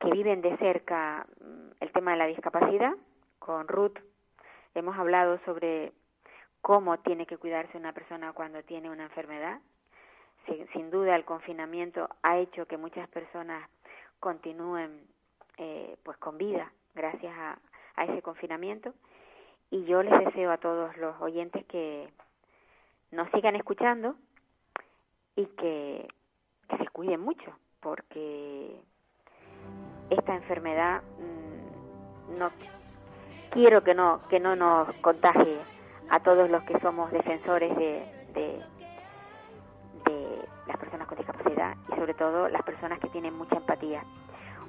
[0.00, 2.92] que viven de cerca mm, el tema de la discapacidad.
[3.38, 3.98] Con Ruth
[4.74, 5.92] hemos hablado sobre
[6.60, 9.60] cómo tiene que cuidarse una persona cuando tiene una enfermedad.
[10.46, 13.68] Sin, sin duda el confinamiento ha hecho que muchas personas
[14.20, 15.06] continúen
[15.58, 17.58] eh, pues con vida gracias a,
[17.96, 18.94] a ese confinamiento
[19.70, 22.08] y yo les deseo a todos los oyentes que
[23.10, 24.14] nos sigan escuchando
[25.36, 26.08] y que,
[26.76, 27.50] se cuiden mucho
[27.80, 28.76] porque
[30.10, 32.50] esta enfermedad mm, no
[33.50, 35.58] quiero que no que no nos contagie
[36.10, 38.04] a todos los que somos defensores de,
[38.34, 38.62] de,
[40.04, 44.04] de las personas con discapacidad y sobre todo las personas que tienen mucha empatía.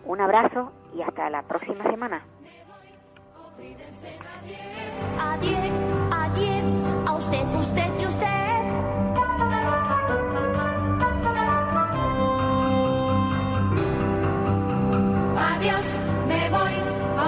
[0.06, 2.24] Un abrazo y hasta la próxima semana.
[5.20, 5.72] Adiós,
[6.12, 6.64] adiós,
[7.08, 9.70] a usted, usted y usted.
[15.52, 15.88] Adiós,
[16.28, 16.76] me voy,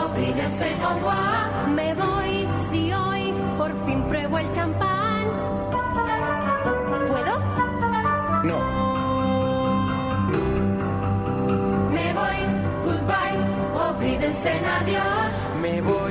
[0.03, 5.25] olvídense no Me voy si hoy por fin pruebo el champán.
[7.07, 7.33] ¿Puedo?
[8.43, 8.57] No,
[11.91, 12.39] Me voy,
[12.85, 13.39] goodbye,
[13.89, 15.51] olvídense adiós.
[15.61, 16.10] me voy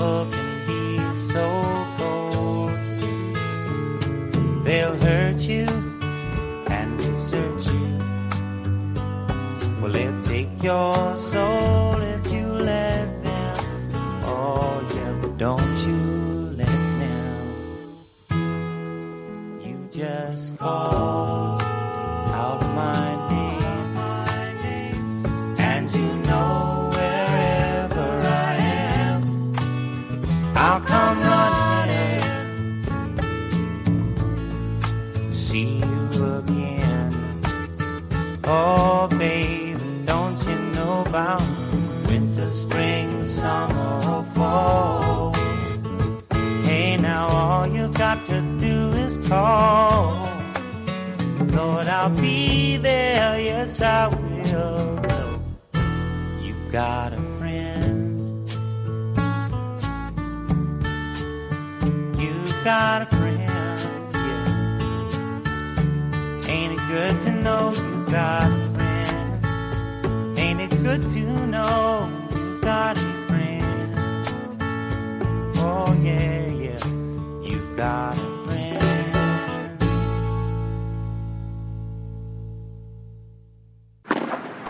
[0.00, 0.39] okay.